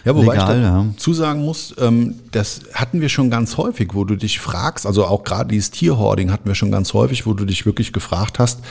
ja, 0.04 0.16
wobei 0.16 0.34
Legal, 0.34 0.88
ich 0.90 0.96
dazu 0.96 1.14
sagen 1.14 1.46
muss, 1.46 1.76
ähm, 1.80 2.16
das 2.32 2.62
hatten 2.74 3.02
wir 3.02 3.10
schon 3.10 3.30
ganz 3.30 3.58
häufig, 3.58 3.90
wo 3.94 4.04
du 4.04 4.16
dich 4.16 4.40
fragst, 4.40 4.88
also 4.88 5.06
auch 5.06 5.24
gerade 5.24 5.50
dieses 5.50 5.70
Tierhoarding 5.72 6.32
hatten 6.32 6.48
wir 6.48 6.56
schon 6.56 6.72
ganz 6.72 6.94
häufig, 6.94 7.28
wo 7.28 7.34
du 7.34 7.46
dich 7.46 7.66
wirklich 7.66 7.94
gefragt 7.94 8.40
hast, 8.40 8.62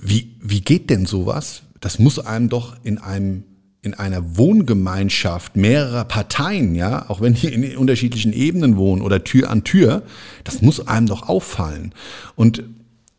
wie, 0.00 0.36
wie 0.40 0.60
geht 0.60 0.90
denn 0.90 1.06
sowas? 1.06 1.62
Das 1.80 1.98
muss 1.98 2.18
einem 2.18 2.48
doch 2.48 2.76
in 2.82 2.98
einem 2.98 3.44
in 3.82 3.94
einer 3.94 4.36
Wohngemeinschaft 4.36 5.56
mehrerer 5.56 6.04
Parteien, 6.04 6.74
ja, 6.74 7.08
auch 7.08 7.22
wenn 7.22 7.32
die 7.32 7.46
in 7.46 7.78
unterschiedlichen 7.78 8.34
Ebenen 8.34 8.76
wohnen 8.76 9.00
oder 9.00 9.24
Tür 9.24 9.48
an 9.48 9.64
Tür, 9.64 10.02
das 10.44 10.60
muss 10.60 10.86
einem 10.86 11.06
doch 11.06 11.30
auffallen. 11.30 11.94
Und 12.36 12.62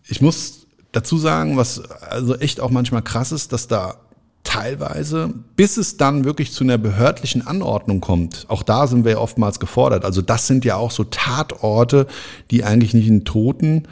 ich 0.08 0.22
muss 0.22 0.68
dazu 0.92 1.18
sagen, 1.18 1.58
was 1.58 1.82
also 2.02 2.36
echt 2.36 2.60
auch 2.60 2.70
manchmal 2.70 3.02
krass 3.02 3.32
ist, 3.32 3.54
dass 3.54 3.68
da 3.68 3.96
teilweise, 4.44 5.34
bis 5.56 5.78
es 5.78 5.98
dann 5.98 6.26
wirklich 6.26 6.52
zu 6.52 6.64
einer 6.64 6.78
behördlichen 6.78 7.46
Anordnung 7.46 8.00
kommt, 8.00 8.46
auch 8.48 8.62
da 8.62 8.86
sind 8.86 9.04
wir 9.04 9.14
ja 9.14 9.18
oftmals 9.18 9.60
gefordert. 9.60 10.06
Also 10.06 10.22
das 10.22 10.46
sind 10.46 10.64
ja 10.64 10.76
auch 10.76 10.92
so 10.92 11.06
Tatorte, 11.06 12.06
die 12.52 12.64
eigentlich 12.64 12.94
nicht 12.94 13.08
in 13.08 13.26
Toten 13.26 13.88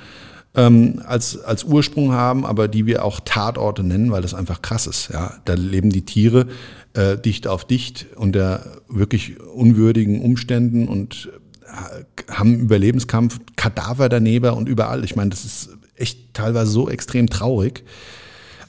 ähm, 0.56 1.02
als, 1.06 1.42
als 1.44 1.64
Ursprung 1.64 2.12
haben, 2.12 2.46
aber 2.46 2.68
die 2.68 2.86
wir 2.86 3.06
auch 3.06 3.20
Tatorte 3.20 3.84
nennen, 3.84 4.12
weil 4.12 4.22
das 4.22 4.34
einfach 4.34 4.62
krass 4.62 4.88
ist. 4.88 5.10
Ja, 5.12 5.36
da 5.46 5.54
leben 5.54 5.92
die 5.92 6.06
Tiere 6.06 6.48
äh, 6.94 7.18
dicht 7.18 7.48
auf 7.48 7.66
dicht 7.66 8.08
unter 8.16 8.82
wirklich 8.88 9.40
unwürdigen 9.40 10.22
Umständen 10.22 10.88
und 10.88 11.30
äh, 11.66 12.34
haben 12.34 12.60
Überlebenskampf, 12.60 13.40
Kadaver 13.56 14.10
daneben 14.10 14.54
und 14.56 14.68
überall. 14.68 15.04
Ich 15.04 15.16
meine, 15.16 15.30
das 15.30 15.46
ist 15.46 15.70
echt 15.96 16.34
teilweise 16.34 16.72
so 16.72 16.90
extrem 16.90 17.30
traurig. 17.30 17.84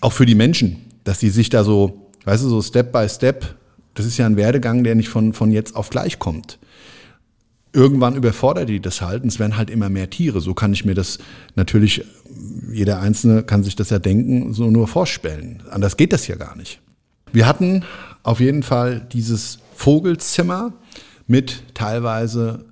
Auch 0.01 0.13
für 0.13 0.27
die 0.27 0.35
Menschen, 0.35 0.79
dass 1.05 1.19
die 1.19 1.31
sich 1.31 1.49
da 1.49 1.65
so, 1.65 2.11
weißt 2.25 2.45
du, 2.45 2.49
so 2.49 2.61
Step 2.61 2.93
by 2.93 3.09
Step, 3.09 3.57
das 3.95 4.07
ist 4.07 4.19
ja 4.19 4.27
ein 4.27 4.37
Werdegang, 4.37 4.85
der 4.85 4.95
nicht 4.95 5.09
von, 5.09 5.33
von 5.33 5.51
jetzt 5.51 5.75
auf 5.77 5.91
gleich 5.91 6.19
kommt 6.19 6.59
irgendwann 7.73 8.17
überfordert 8.17 8.69
die 8.69 8.81
das 8.81 9.01
halt 9.01 9.23
und 9.23 9.29
es 9.29 9.39
werden 9.39 9.57
halt 9.57 9.71
immer 9.71 9.89
mehr 9.89 10.11
Tiere. 10.11 10.41
So 10.41 10.55
kann 10.55 10.73
ich 10.73 10.85
mir 10.85 10.95
das 10.95 11.19
natürlich, 11.55 12.05
jeder 12.73 13.01
Einzelne 13.01 13.43
kann 13.43 13.63
sich 13.63 13.77
das 13.77 13.91
ja 13.91 13.99
denken, 13.99 14.53
so 14.53 14.71
nur 14.71 14.89
vorstellen. 14.89 15.63
Anders 15.71 15.97
geht 15.97 16.13
das 16.13 16.27
ja 16.27 16.37
gar 16.37 16.57
nicht. 16.57 16.81
Wir 17.33 17.47
hatten 17.47 17.85
auf 18.23 18.41
jeden 18.41 18.63
Fall 18.63 19.07
dieses 19.13 19.61
Vogelzimmer 19.75 20.73
mit 21.27 21.63
teilweise 21.75 22.65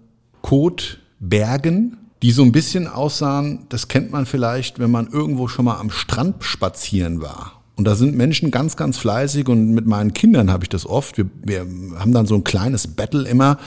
Kotbergen, 0.42 1.96
die 2.22 2.32
so 2.32 2.42
ein 2.42 2.50
bisschen 2.50 2.88
aussahen, 2.88 3.66
das 3.68 3.86
kennt 3.86 4.10
man 4.10 4.26
vielleicht, 4.26 4.80
wenn 4.80 4.90
man 4.90 5.06
irgendwo 5.06 5.46
schon 5.46 5.64
mal 5.64 5.78
am 5.78 5.90
Strand 5.90 6.42
spazieren 6.42 7.20
war 7.20 7.57
und 7.78 7.84
da 7.84 7.94
sind 7.94 8.16
Menschen 8.16 8.50
ganz, 8.50 8.76
ganz 8.76 8.98
fleißig 8.98 9.48
und 9.48 9.70
mit 9.70 9.86
meinen 9.86 10.12
Kindern 10.12 10.50
habe 10.50 10.64
ich 10.64 10.68
das 10.68 10.84
oft. 10.84 11.16
Wir, 11.16 11.26
wir 11.44 11.60
haben 11.96 12.12
dann 12.12 12.26
so 12.26 12.34
ein 12.34 12.42
kleines 12.42 12.88
Battle 12.88 13.26
immer, 13.26 13.58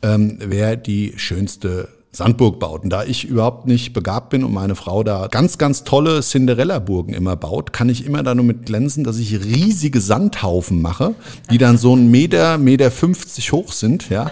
ähm, 0.00 0.38
wer 0.40 0.76
die 0.76 1.12
schönste 1.16 1.88
Sandburg 2.10 2.58
baut. 2.58 2.84
Und 2.84 2.90
da 2.90 3.04
ich 3.04 3.26
überhaupt 3.26 3.66
nicht 3.66 3.92
begabt 3.92 4.30
bin 4.30 4.44
und 4.44 4.54
meine 4.54 4.76
Frau 4.76 5.04
da 5.04 5.26
ganz, 5.26 5.58
ganz 5.58 5.84
tolle 5.84 6.22
Cinderella-Burgen 6.22 7.12
immer 7.12 7.36
baut, 7.36 7.74
kann 7.74 7.90
ich 7.90 8.06
immer 8.06 8.22
da 8.22 8.34
nur 8.34 8.46
mit 8.46 8.64
glänzen, 8.64 9.04
dass 9.04 9.18
ich 9.18 9.44
riesige 9.44 10.00
Sandhaufen 10.00 10.80
mache, 10.80 11.14
die 11.50 11.58
dann 11.58 11.76
so 11.76 11.94
ein 11.94 12.10
Meter, 12.10 12.56
Meter 12.56 12.90
50 12.90 13.52
hoch 13.52 13.72
sind, 13.72 14.08
ja. 14.08 14.30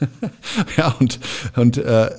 ja, 0.76 0.96
und, 0.98 1.20
und 1.54 1.76
äh, 1.76 2.10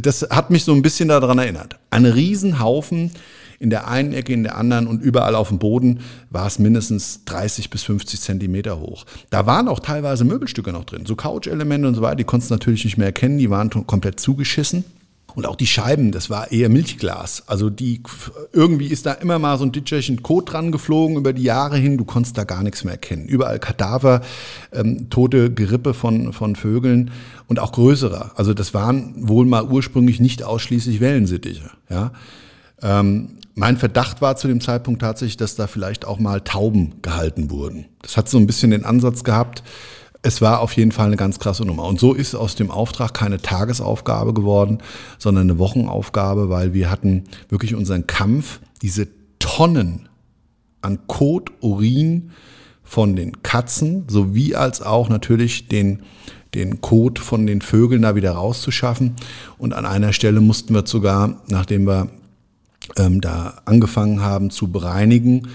das 0.00 0.22
hat 0.30 0.50
mich 0.50 0.64
so 0.64 0.72
ein 0.72 0.80
bisschen 0.80 1.10
daran 1.10 1.38
erinnert. 1.38 1.76
Ein 1.90 2.06
Riesenhaufen, 2.06 3.12
in 3.58 3.70
der 3.70 3.88
einen 3.88 4.12
Ecke, 4.12 4.32
in 4.32 4.44
der 4.44 4.56
anderen 4.56 4.86
und 4.86 5.02
überall 5.02 5.34
auf 5.34 5.48
dem 5.48 5.58
Boden 5.58 6.00
war 6.30 6.46
es 6.46 6.58
mindestens 6.58 7.24
30 7.24 7.70
bis 7.70 7.82
50 7.82 8.20
Zentimeter 8.20 8.80
hoch. 8.80 9.04
Da 9.30 9.46
waren 9.46 9.68
auch 9.68 9.80
teilweise 9.80 10.24
Möbelstücke 10.24 10.72
noch 10.72 10.84
drin, 10.84 11.06
so 11.06 11.16
Couch-Elemente 11.16 11.88
und 11.88 11.94
so 11.94 12.02
weiter, 12.02 12.16
die 12.16 12.24
konntest 12.24 12.50
du 12.50 12.54
natürlich 12.54 12.84
nicht 12.84 12.98
mehr 12.98 13.08
erkennen, 13.08 13.38
die 13.38 13.50
waren 13.50 13.70
komplett 13.86 14.20
zugeschissen. 14.20 14.84
Und 15.34 15.46
auch 15.46 15.54
die 15.54 15.68
Scheiben, 15.68 16.10
das 16.10 16.30
war 16.30 16.50
eher 16.50 16.68
Milchglas. 16.68 17.44
Also 17.46 17.70
die 17.70 18.02
irgendwie 18.52 18.88
ist 18.88 19.06
da 19.06 19.12
immer 19.12 19.38
mal 19.38 19.56
so 19.56 19.64
ein 19.64 19.70
Ditcherchen 19.70 20.22
Kot 20.24 20.52
dran 20.52 20.72
geflogen 20.72 21.16
über 21.16 21.32
die 21.32 21.44
Jahre 21.44 21.76
hin. 21.76 21.96
Du 21.96 22.04
konntest 22.04 22.36
da 22.36 22.42
gar 22.42 22.64
nichts 22.64 22.82
mehr 22.82 22.94
erkennen. 22.94 23.26
Überall 23.26 23.60
Kadaver, 23.60 24.22
ähm, 24.72 25.10
tote 25.10 25.52
Gerippe 25.52 25.94
von, 25.94 26.32
von 26.32 26.56
Vögeln 26.56 27.12
und 27.46 27.60
auch 27.60 27.70
größere. 27.70 28.32
Also 28.36 28.52
das 28.52 28.74
waren 28.74 29.28
wohl 29.28 29.46
mal 29.46 29.64
ursprünglich 29.64 30.18
nicht 30.18 30.42
ausschließlich 30.42 31.00
Wellensittiche. 31.00 31.70
Ja. 31.88 32.10
Ähm, 32.82 33.36
mein 33.58 33.76
Verdacht 33.76 34.20
war 34.20 34.36
zu 34.36 34.46
dem 34.46 34.60
Zeitpunkt 34.60 35.02
tatsächlich, 35.02 35.36
dass 35.36 35.56
da 35.56 35.66
vielleicht 35.66 36.04
auch 36.04 36.18
mal 36.18 36.40
Tauben 36.40 36.94
gehalten 37.02 37.50
wurden. 37.50 37.86
Das 38.02 38.16
hat 38.16 38.28
so 38.28 38.38
ein 38.38 38.46
bisschen 38.46 38.70
den 38.70 38.84
Ansatz 38.84 39.24
gehabt, 39.24 39.64
es 40.22 40.40
war 40.40 40.60
auf 40.60 40.72
jeden 40.72 40.92
Fall 40.92 41.06
eine 41.06 41.16
ganz 41.16 41.38
krasse 41.38 41.64
Nummer. 41.64 41.84
Und 41.84 42.00
so 42.00 42.12
ist 42.12 42.34
aus 42.34 42.54
dem 42.54 42.70
Auftrag 42.70 43.14
keine 43.14 43.40
Tagesaufgabe 43.40 44.34
geworden, 44.34 44.78
sondern 45.18 45.48
eine 45.48 45.58
Wochenaufgabe, 45.58 46.48
weil 46.50 46.74
wir 46.74 46.90
hatten 46.90 47.24
wirklich 47.48 47.74
unseren 47.74 48.06
Kampf, 48.06 48.60
diese 48.82 49.08
Tonnen 49.38 50.08
an 50.80 51.00
Kot, 51.06 51.52
Urin 51.60 52.30
von 52.82 53.16
den 53.16 53.42
Katzen, 53.42 54.04
sowie 54.08 54.54
als 54.54 54.82
auch 54.82 55.08
natürlich 55.08 55.68
den, 55.68 56.02
den 56.54 56.80
Kot 56.80 57.18
von 57.18 57.46
den 57.46 57.60
Vögeln 57.60 58.02
da 58.02 58.16
wieder 58.16 58.32
rauszuschaffen. 58.32 59.14
Und 59.56 59.72
an 59.72 59.86
einer 59.86 60.12
Stelle 60.12 60.40
mussten 60.40 60.74
wir 60.74 60.86
sogar, 60.86 61.42
nachdem 61.48 61.86
wir 61.86 62.08
ähm, 62.96 63.20
da 63.20 63.62
angefangen 63.64 64.20
haben 64.22 64.50
zu 64.50 64.70
bereinigen, 64.70 65.48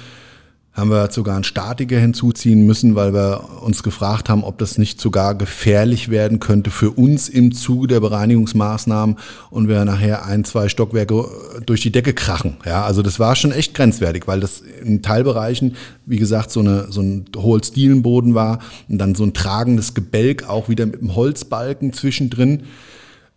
haben 0.74 0.90
wir 0.90 1.12
sogar 1.12 1.36
einen 1.36 1.44
Statiker 1.44 2.00
hinzuziehen 2.00 2.66
müssen, 2.66 2.96
weil 2.96 3.14
wir 3.14 3.62
uns 3.62 3.84
gefragt 3.84 4.28
haben, 4.28 4.44
ob 4.44 4.58
das 4.58 4.80
nicht 4.80 5.00
sogar 5.00 5.36
gefährlich 5.36 6.10
werden 6.10 6.40
könnte 6.40 6.72
für 6.72 6.90
uns 6.90 7.30
im 7.30 7.52
Zuge 7.52 7.86
der 7.86 8.00
Bereinigungsmaßnahmen 8.00 9.18
und 9.52 9.68
wir 9.68 9.86
nachher 9.86 10.26
ein, 10.26 10.44
zwei 10.46 10.70
Stockwerke 10.70 11.26
durch 11.68 11.82
die 11.82 11.92
Decke 11.92 12.14
krachen. 12.14 12.58
Ja, 12.66 12.84
also 12.86 13.04
das 13.04 13.20
war 13.20 13.36
schon 13.36 13.52
echt 13.52 13.76
grenzwertig, 13.76 14.28
weil 14.28 14.40
das 14.40 14.62
in 14.62 15.04
Teilbereichen, 15.04 15.76
wie 16.08 16.18
gesagt, 16.18 16.50
so, 16.50 16.62
eine, 16.62 16.92
so 16.92 17.02
ein 17.02 17.26
Holzdielenboden 17.36 18.34
war 18.34 18.58
und 18.90 18.98
dann 18.98 19.14
so 19.14 19.24
ein 19.24 19.34
tragendes 19.34 19.94
Gebälk 19.94 20.50
auch 20.50 20.70
wieder 20.70 20.88
mit 20.88 21.02
einem 21.02 21.16
Holzbalken 21.16 21.94
zwischendrin. 21.94 22.64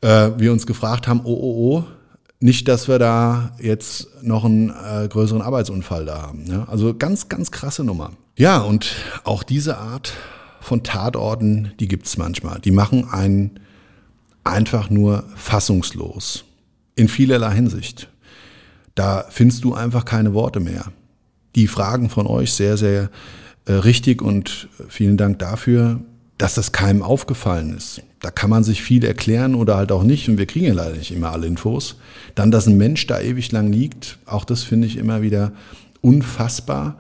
Äh, 0.01 0.31
wir 0.39 0.53
uns 0.53 0.67
gefragt 0.67 1.07
haben, 1.07 1.21
oh, 1.25 1.35
oh, 1.35 1.77
oh, 1.77 1.85
nicht, 2.41 2.69
dass 2.69 2.89
wir 2.89 2.99
da 2.99 3.53
jetzt 3.61 4.09
noch 4.23 4.45
einen 4.45 4.71
äh, 4.71 5.09
größeren 5.09 5.43
Arbeitsunfall 5.43 6.05
da 6.05 6.23
haben. 6.23 6.45
Ja? 6.47 6.65
Also 6.69 6.95
ganz, 6.95 7.29
ganz 7.29 7.51
krasse 7.51 7.85
Nummer. 7.85 8.13
Ja, 8.37 8.59
und 8.59 8.95
auch 9.25 9.43
diese 9.43 9.79
Art 9.79 10.13
von 10.61 10.83
Tatorten, 10.83 11.73
die 11.81 11.89
gibt's 11.89 12.17
manchmal. 12.19 12.61
Die 12.61 12.71
machen 12.71 13.09
einen 13.11 13.61
einfach 14.45 14.91
nur 14.91 15.25
fassungslos. 15.35 16.45
In 16.95 17.09
vielerlei 17.09 17.55
Hinsicht. 17.55 18.09
Da 18.95 19.27
findest 19.31 19.65
du 19.65 19.75
einfach 19.75 20.05
keine 20.05 20.35
Worte 20.35 20.61
mehr. 20.61 20.93
Die 21.55 21.67
Fragen 21.67 22.11
von 22.11 22.27
euch 22.27 22.53
sehr, 22.53 22.77
sehr 22.77 23.11
äh, 23.67 23.73
richtig 23.73 24.23
und 24.23 24.69
vielen 24.89 25.17
Dank 25.17 25.39
dafür 25.39 26.01
dass 26.39 26.55
das 26.55 26.73
keinem 26.73 27.03
aufgefallen 27.03 27.77
ist. 27.77 28.03
Da 28.21 28.31
kann 28.31 28.51
man 28.51 28.65
sich 28.65 28.83
viel 28.83 29.05
erklären 29.05 29.55
oder 29.55 29.77
halt 29.77 29.93
auch 29.93 30.03
nicht 30.03 30.29
und 30.29 30.39
wir 30.39 30.47
kriegen 30.47 30.67
ja 30.67 30.75
leider 30.75 30.97
nicht 30.97 31.13
immer 31.13 31.33
alle 31.33 31.47
Infos. 31.47 31.97
Dann, 32.35 32.51
dass 32.51 32.67
ein 32.67 32.77
Mensch 32.77 33.07
da 33.07 33.21
ewig 33.21 33.53
lang 33.53 33.73
liegt, 33.73 34.19
auch 34.27 34.45
das 34.45 34.63
finde 34.63 34.87
ich 34.87 34.97
immer 34.97 35.23
wieder 35.23 35.53
unfassbar. 36.01 36.99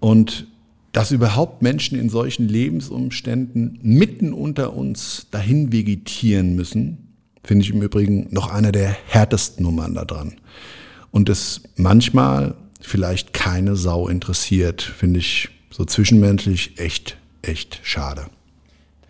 Und 0.00 0.46
dass 0.92 1.10
überhaupt 1.10 1.62
Menschen 1.62 1.98
in 1.98 2.10
solchen 2.10 2.48
Lebensumständen 2.48 3.78
mitten 3.82 4.32
unter 4.32 4.74
uns 4.74 5.26
dahin 5.30 5.72
vegetieren 5.72 6.54
müssen, 6.54 7.14
finde 7.44 7.64
ich 7.64 7.70
im 7.70 7.82
Übrigen 7.82 8.28
noch 8.30 8.52
einer 8.52 8.72
der 8.72 8.94
härtesten 9.06 9.64
Nummern 9.64 9.94
da 9.94 10.04
dran. 10.04 10.34
Und 11.10 11.28
es 11.28 11.62
manchmal 11.76 12.54
vielleicht 12.80 13.32
keine 13.32 13.76
Sau 13.76 14.08
interessiert, 14.08 14.82
finde 14.82 15.20
ich 15.20 15.48
so 15.70 15.84
zwischenmenschlich 15.84 16.78
echt, 16.78 17.16
echt 17.42 17.80
schade. 17.82 18.26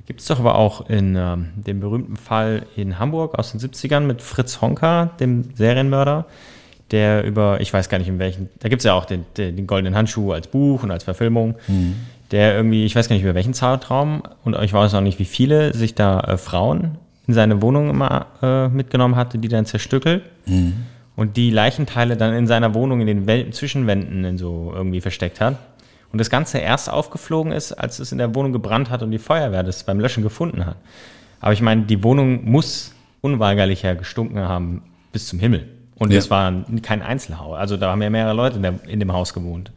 Gibt 0.07 0.21
es 0.21 0.27
doch 0.27 0.41
aber 0.41 0.57
auch 0.57 0.89
in 0.89 1.15
äh, 1.15 1.37
dem 1.55 1.81
berühmten 1.81 2.17
Fall 2.17 2.67
in 2.77 2.99
Hamburg 2.99 3.39
aus 3.39 3.53
den 3.53 3.61
70ern 3.61 4.01
mit 4.01 4.21
Fritz 4.21 4.61
Honka, 4.61 5.11
dem 5.21 5.55
Serienmörder, 5.55 6.27
der 6.91 7.25
über, 7.25 7.61
ich 7.61 7.73
weiß 7.73 7.89
gar 7.89 7.99
nicht 7.99 8.09
in 8.09 8.19
welchen, 8.19 8.49
da 8.59 8.69
gibt 8.69 8.81
es 8.81 8.85
ja 8.85 8.95
auch 8.95 9.05
den, 9.05 9.25
den, 9.37 9.57
den, 9.57 9.67
Goldenen 9.67 9.95
Handschuh 9.95 10.33
als 10.33 10.49
Buch 10.49 10.83
und 10.83 10.91
als 10.91 11.05
Verfilmung, 11.05 11.55
mhm. 11.69 11.95
der 12.33 12.57
irgendwie, 12.57 12.85
ich 12.85 12.97
weiß 12.97 13.09
gar 13.09 13.15
nicht 13.15 13.23
über 13.23 13.35
welchen 13.35 13.55
Zeitraum 13.55 14.23
und 14.45 14.61
ich 14.61 14.73
weiß 14.73 14.93
auch 14.95 15.01
nicht, 15.01 15.19
wie 15.19 15.25
viele 15.25 15.73
sich 15.73 15.95
da 15.95 16.21
äh, 16.21 16.37
Frauen 16.37 16.99
in 17.29 17.35
seine 17.35 17.63
Wohnung 17.63 17.89
immer 17.89 18.27
äh, 18.43 18.69
mitgenommen 18.69 19.17
hatte, 19.17 19.39
die 19.39 19.49
dann 19.49 19.67
zerstückelt. 19.67 20.25
Mhm. 20.47 20.75
Und 21.15 21.37
die 21.37 21.51
Leichenteile 21.51 22.17
dann 22.17 22.35
in 22.35 22.47
seiner 22.47 22.75
Wohnung 22.75 23.01
in 23.01 23.07
den 23.07 23.27
Wel 23.27 23.51
Zwischenwänden 23.51 24.25
in 24.25 24.39
so 24.39 24.73
irgendwie 24.75 25.01
versteckt 25.01 25.41
hat. 25.41 25.57
Und 26.13 26.19
das 26.19 26.29
Ganze 26.29 26.59
erst 26.59 26.91
aufgeflogen 26.91 27.53
ist, 27.53 27.73
als 27.73 27.99
es 27.99 28.13
in 28.13 28.19
der 28.19 28.35
Wohnung 28.35 28.53
gebrannt 28.53 28.91
hat 28.91 29.03
und 29.03 29.11
die 29.11 29.19
Feuerwehr 29.19 29.63
das 29.63 29.85
beim 29.85 29.99
Löschen 29.99 30.23
gefunden 30.23 30.67
hat. 30.67 30.77
Aber 31.41 31.53
ich 31.53 31.63
meine, 31.63 31.83
die 31.83 32.05
Wohnung 32.05 32.45
muss 32.45 32.93
unweigerlicher 33.23 33.95
gestunken 33.95 34.41
haben 34.41 34.83
bis 35.11 35.27
zum 35.29 35.39
Himmel. 35.39 35.69
Und 35.97 36.13
es 36.13 36.31
war 36.31 36.53
kein 36.83 37.01
Einzelhaus. 37.01 37.57
Also 37.57 37.77
da 37.77 37.91
haben 37.91 38.03
ja 38.03 38.11
mehrere 38.11 38.35
Leute 38.35 38.57
in, 38.57 38.63
der, 38.63 38.75
in 38.89 38.99
dem 38.99 39.13
Haus 39.13 39.33
gewohnt. 39.33 39.71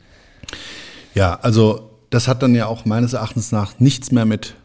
Ja, 1.14 1.40
also 1.42 1.92
das 2.10 2.28
hat 2.28 2.42
dann 2.42 2.56
ja 2.56 2.66
auch 2.66 2.86
meines 2.86 3.14
Erachtens 3.14 3.52
nach 3.52 3.80
nichts 3.80 4.12
mehr 4.12 4.26
mit, 4.26 4.56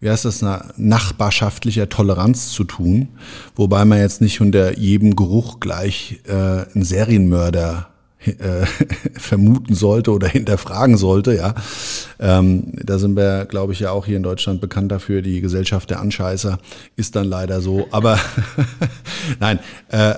wie 0.00 0.10
heißt 0.10 0.24
das, 0.24 0.42
einer 0.42 0.72
nachbarschaftlicher 0.76 1.88
Toleranz 1.88 2.50
zu 2.50 2.64
tun. 2.64 3.08
Wobei 3.54 3.84
man 3.84 3.98
jetzt 3.98 4.22
nicht 4.22 4.40
unter 4.40 4.78
jedem 4.78 5.16
Geruch 5.16 5.60
gleich 5.60 6.20
äh, 6.26 6.32
einen 6.32 6.82
Serienmörder 6.82 7.89
äh, 8.26 8.66
vermuten 9.18 9.74
sollte 9.74 10.12
oder 10.12 10.28
hinterfragen 10.28 10.96
sollte, 10.96 11.34
ja. 11.34 11.54
Ähm, 12.18 12.72
da 12.74 12.98
sind 12.98 13.16
wir, 13.16 13.46
glaube 13.46 13.72
ich, 13.72 13.80
ja 13.80 13.90
auch 13.90 14.06
hier 14.06 14.16
in 14.16 14.22
Deutschland 14.22 14.60
bekannt 14.60 14.92
dafür. 14.92 15.22
Die 15.22 15.40
Gesellschaft 15.40 15.90
der 15.90 16.00
Anscheißer 16.00 16.58
ist 16.96 17.16
dann 17.16 17.26
leider 17.26 17.60
so. 17.60 17.88
Aber 17.90 18.18
nein, 19.40 19.58
äh, 19.88 20.14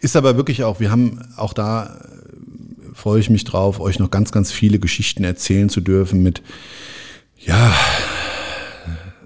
ist 0.00 0.16
aber 0.16 0.36
wirklich 0.36 0.64
auch, 0.64 0.80
wir 0.80 0.90
haben 0.90 1.20
auch 1.36 1.52
da, 1.52 1.84
äh, 1.84 2.94
freue 2.94 3.20
ich 3.20 3.30
mich 3.30 3.44
drauf, 3.44 3.80
euch 3.80 3.98
noch 3.98 4.10
ganz, 4.10 4.32
ganz 4.32 4.50
viele 4.50 4.78
Geschichten 4.78 5.24
erzählen 5.24 5.68
zu 5.68 5.80
dürfen 5.80 6.22
mit, 6.22 6.42
ja, 7.38 7.74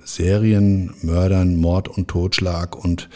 Serien, 0.04 0.92
Mördern, 1.02 1.56
Mord 1.56 1.88
und 1.88 2.08
Totschlag 2.08 2.76
und 2.76 3.08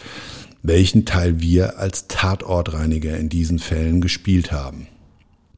welchen 0.67 1.05
Teil 1.05 1.41
wir 1.41 1.79
als 1.79 2.07
Tatortreiniger 2.07 3.17
in 3.17 3.29
diesen 3.29 3.59
Fällen 3.59 4.01
gespielt 4.01 4.51
haben. 4.51 4.87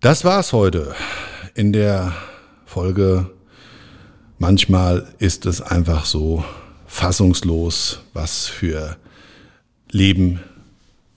Das 0.02 0.26
war's 0.26 0.54
heute 0.54 0.96
in 1.56 1.74
der 1.74 2.14
Folge. 2.66 3.30
Manchmal 4.38 5.08
ist 5.18 5.46
es 5.46 5.62
einfach 5.62 6.06
so 6.06 6.44
fassungslos, 6.86 8.02
was 8.14 8.48
für 8.48 8.98
Leben 9.90 10.42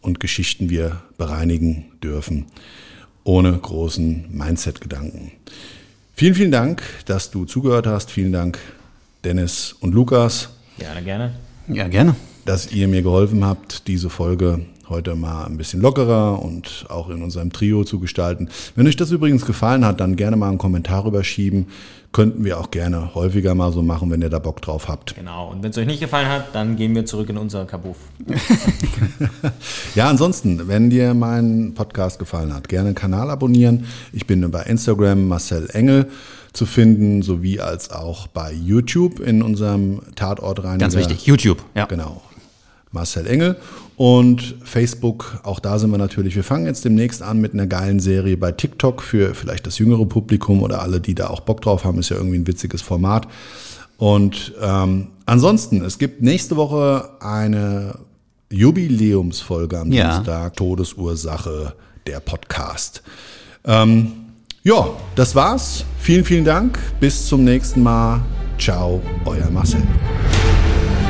und 0.00 0.20
Geschichten 0.20 0.70
wir 0.70 1.02
bereinigen 1.18 1.92
dürfen, 2.02 2.46
ohne 3.24 3.52
großen 3.52 4.26
Mindset-Gedanken. 4.30 5.32
Vielen, 6.14 6.34
vielen 6.34 6.52
Dank, 6.52 6.82
dass 7.06 7.30
du 7.30 7.44
zugehört 7.44 7.86
hast. 7.86 8.10
Vielen 8.10 8.32
Dank, 8.32 8.58
Dennis 9.24 9.74
und 9.80 9.92
Lukas. 9.92 10.50
Gerne, 10.78 11.02
gerne. 11.02 11.34
Ja, 11.68 11.88
gerne 11.88 12.14
dass 12.44 12.72
ihr 12.72 12.88
mir 12.88 13.02
geholfen 13.02 13.44
habt, 13.44 13.86
diese 13.88 14.10
Folge 14.10 14.60
heute 14.90 15.14
mal 15.14 15.44
ein 15.46 15.56
bisschen 15.56 15.80
lockerer 15.80 16.42
und 16.42 16.84
auch 16.88 17.08
in 17.08 17.22
unserem 17.22 17.52
Trio 17.52 17.84
zu 17.84 18.00
gestalten. 18.00 18.48
Wenn 18.74 18.86
euch 18.86 18.96
das 18.96 19.10
übrigens 19.12 19.46
gefallen 19.46 19.84
hat, 19.84 20.00
dann 20.00 20.16
gerne 20.16 20.36
mal 20.36 20.48
einen 20.48 20.58
Kommentar 20.58 21.04
rüberschieben. 21.04 21.68
Könnten 22.12 22.44
wir 22.44 22.58
auch 22.58 22.72
gerne 22.72 23.14
häufiger 23.14 23.54
mal 23.54 23.72
so 23.72 23.82
machen, 23.82 24.10
wenn 24.10 24.20
ihr 24.20 24.30
da 24.30 24.40
Bock 24.40 24.60
drauf 24.60 24.88
habt. 24.88 25.14
Genau. 25.14 25.48
Und 25.50 25.62
wenn 25.62 25.70
es 25.70 25.78
euch 25.78 25.86
nicht 25.86 26.00
gefallen 26.00 26.28
hat, 26.28 26.52
dann 26.54 26.74
gehen 26.74 26.92
wir 26.92 27.06
zurück 27.06 27.30
in 27.30 27.38
unser 27.38 27.66
Kabuff. 27.66 27.98
ja, 29.94 30.10
ansonsten, 30.10 30.66
wenn 30.66 30.90
dir 30.90 31.14
mein 31.14 31.72
Podcast 31.74 32.18
gefallen 32.18 32.52
hat, 32.52 32.68
gerne 32.68 32.88
einen 32.88 32.94
Kanal 32.96 33.30
abonnieren. 33.30 33.86
Ich 34.12 34.26
bin 34.26 34.50
bei 34.50 34.64
Instagram 34.64 35.28
Marcel 35.28 35.70
Engel 35.72 36.08
zu 36.52 36.66
finden, 36.66 37.22
sowie 37.22 37.60
als 37.60 37.92
auch 37.92 38.26
bei 38.26 38.52
YouTube 38.52 39.20
in 39.20 39.40
unserem 39.40 40.00
Tatortreiniger. 40.16 40.78
Ganz 40.78 40.96
wichtig, 40.96 41.26
YouTube, 41.26 41.62
ja. 41.76 41.84
Genau. 41.84 42.22
Marcel 42.92 43.26
Engel. 43.26 43.56
Und 43.96 44.56
Facebook, 44.64 45.40
auch 45.42 45.60
da 45.60 45.78
sind 45.78 45.90
wir 45.90 45.98
natürlich. 45.98 46.34
Wir 46.36 46.44
fangen 46.44 46.66
jetzt 46.66 46.84
demnächst 46.84 47.22
an 47.22 47.40
mit 47.40 47.52
einer 47.52 47.66
geilen 47.66 48.00
Serie 48.00 48.36
bei 48.36 48.52
TikTok 48.52 49.02
für 49.02 49.34
vielleicht 49.34 49.66
das 49.66 49.78
jüngere 49.78 50.06
Publikum 50.06 50.62
oder 50.62 50.82
alle, 50.82 51.00
die 51.00 51.14
da 51.14 51.28
auch 51.28 51.40
Bock 51.40 51.60
drauf 51.60 51.84
haben. 51.84 51.98
Ist 51.98 52.08
ja 52.08 52.16
irgendwie 52.16 52.38
ein 52.38 52.46
witziges 52.46 52.82
Format. 52.82 53.28
Und 53.98 54.54
ähm, 54.62 55.08
ansonsten, 55.26 55.84
es 55.84 55.98
gibt 55.98 56.22
nächste 56.22 56.56
Woche 56.56 57.10
eine 57.20 57.98
Jubiläumsfolge 58.50 59.78
am 59.78 59.92
ja. 59.92 60.14
Dienstag, 60.14 60.56
Todesursache, 60.56 61.74
der 62.06 62.20
Podcast. 62.20 63.02
Ähm, 63.64 64.12
ja, 64.62 64.88
das 65.14 65.34
war's. 65.34 65.84
Vielen, 65.98 66.24
vielen 66.24 66.44
Dank. 66.44 66.78
Bis 66.98 67.26
zum 67.26 67.44
nächsten 67.44 67.82
Mal. 67.82 68.20
Ciao, 68.58 69.00
euer 69.24 69.50
Marcel. 69.50 69.82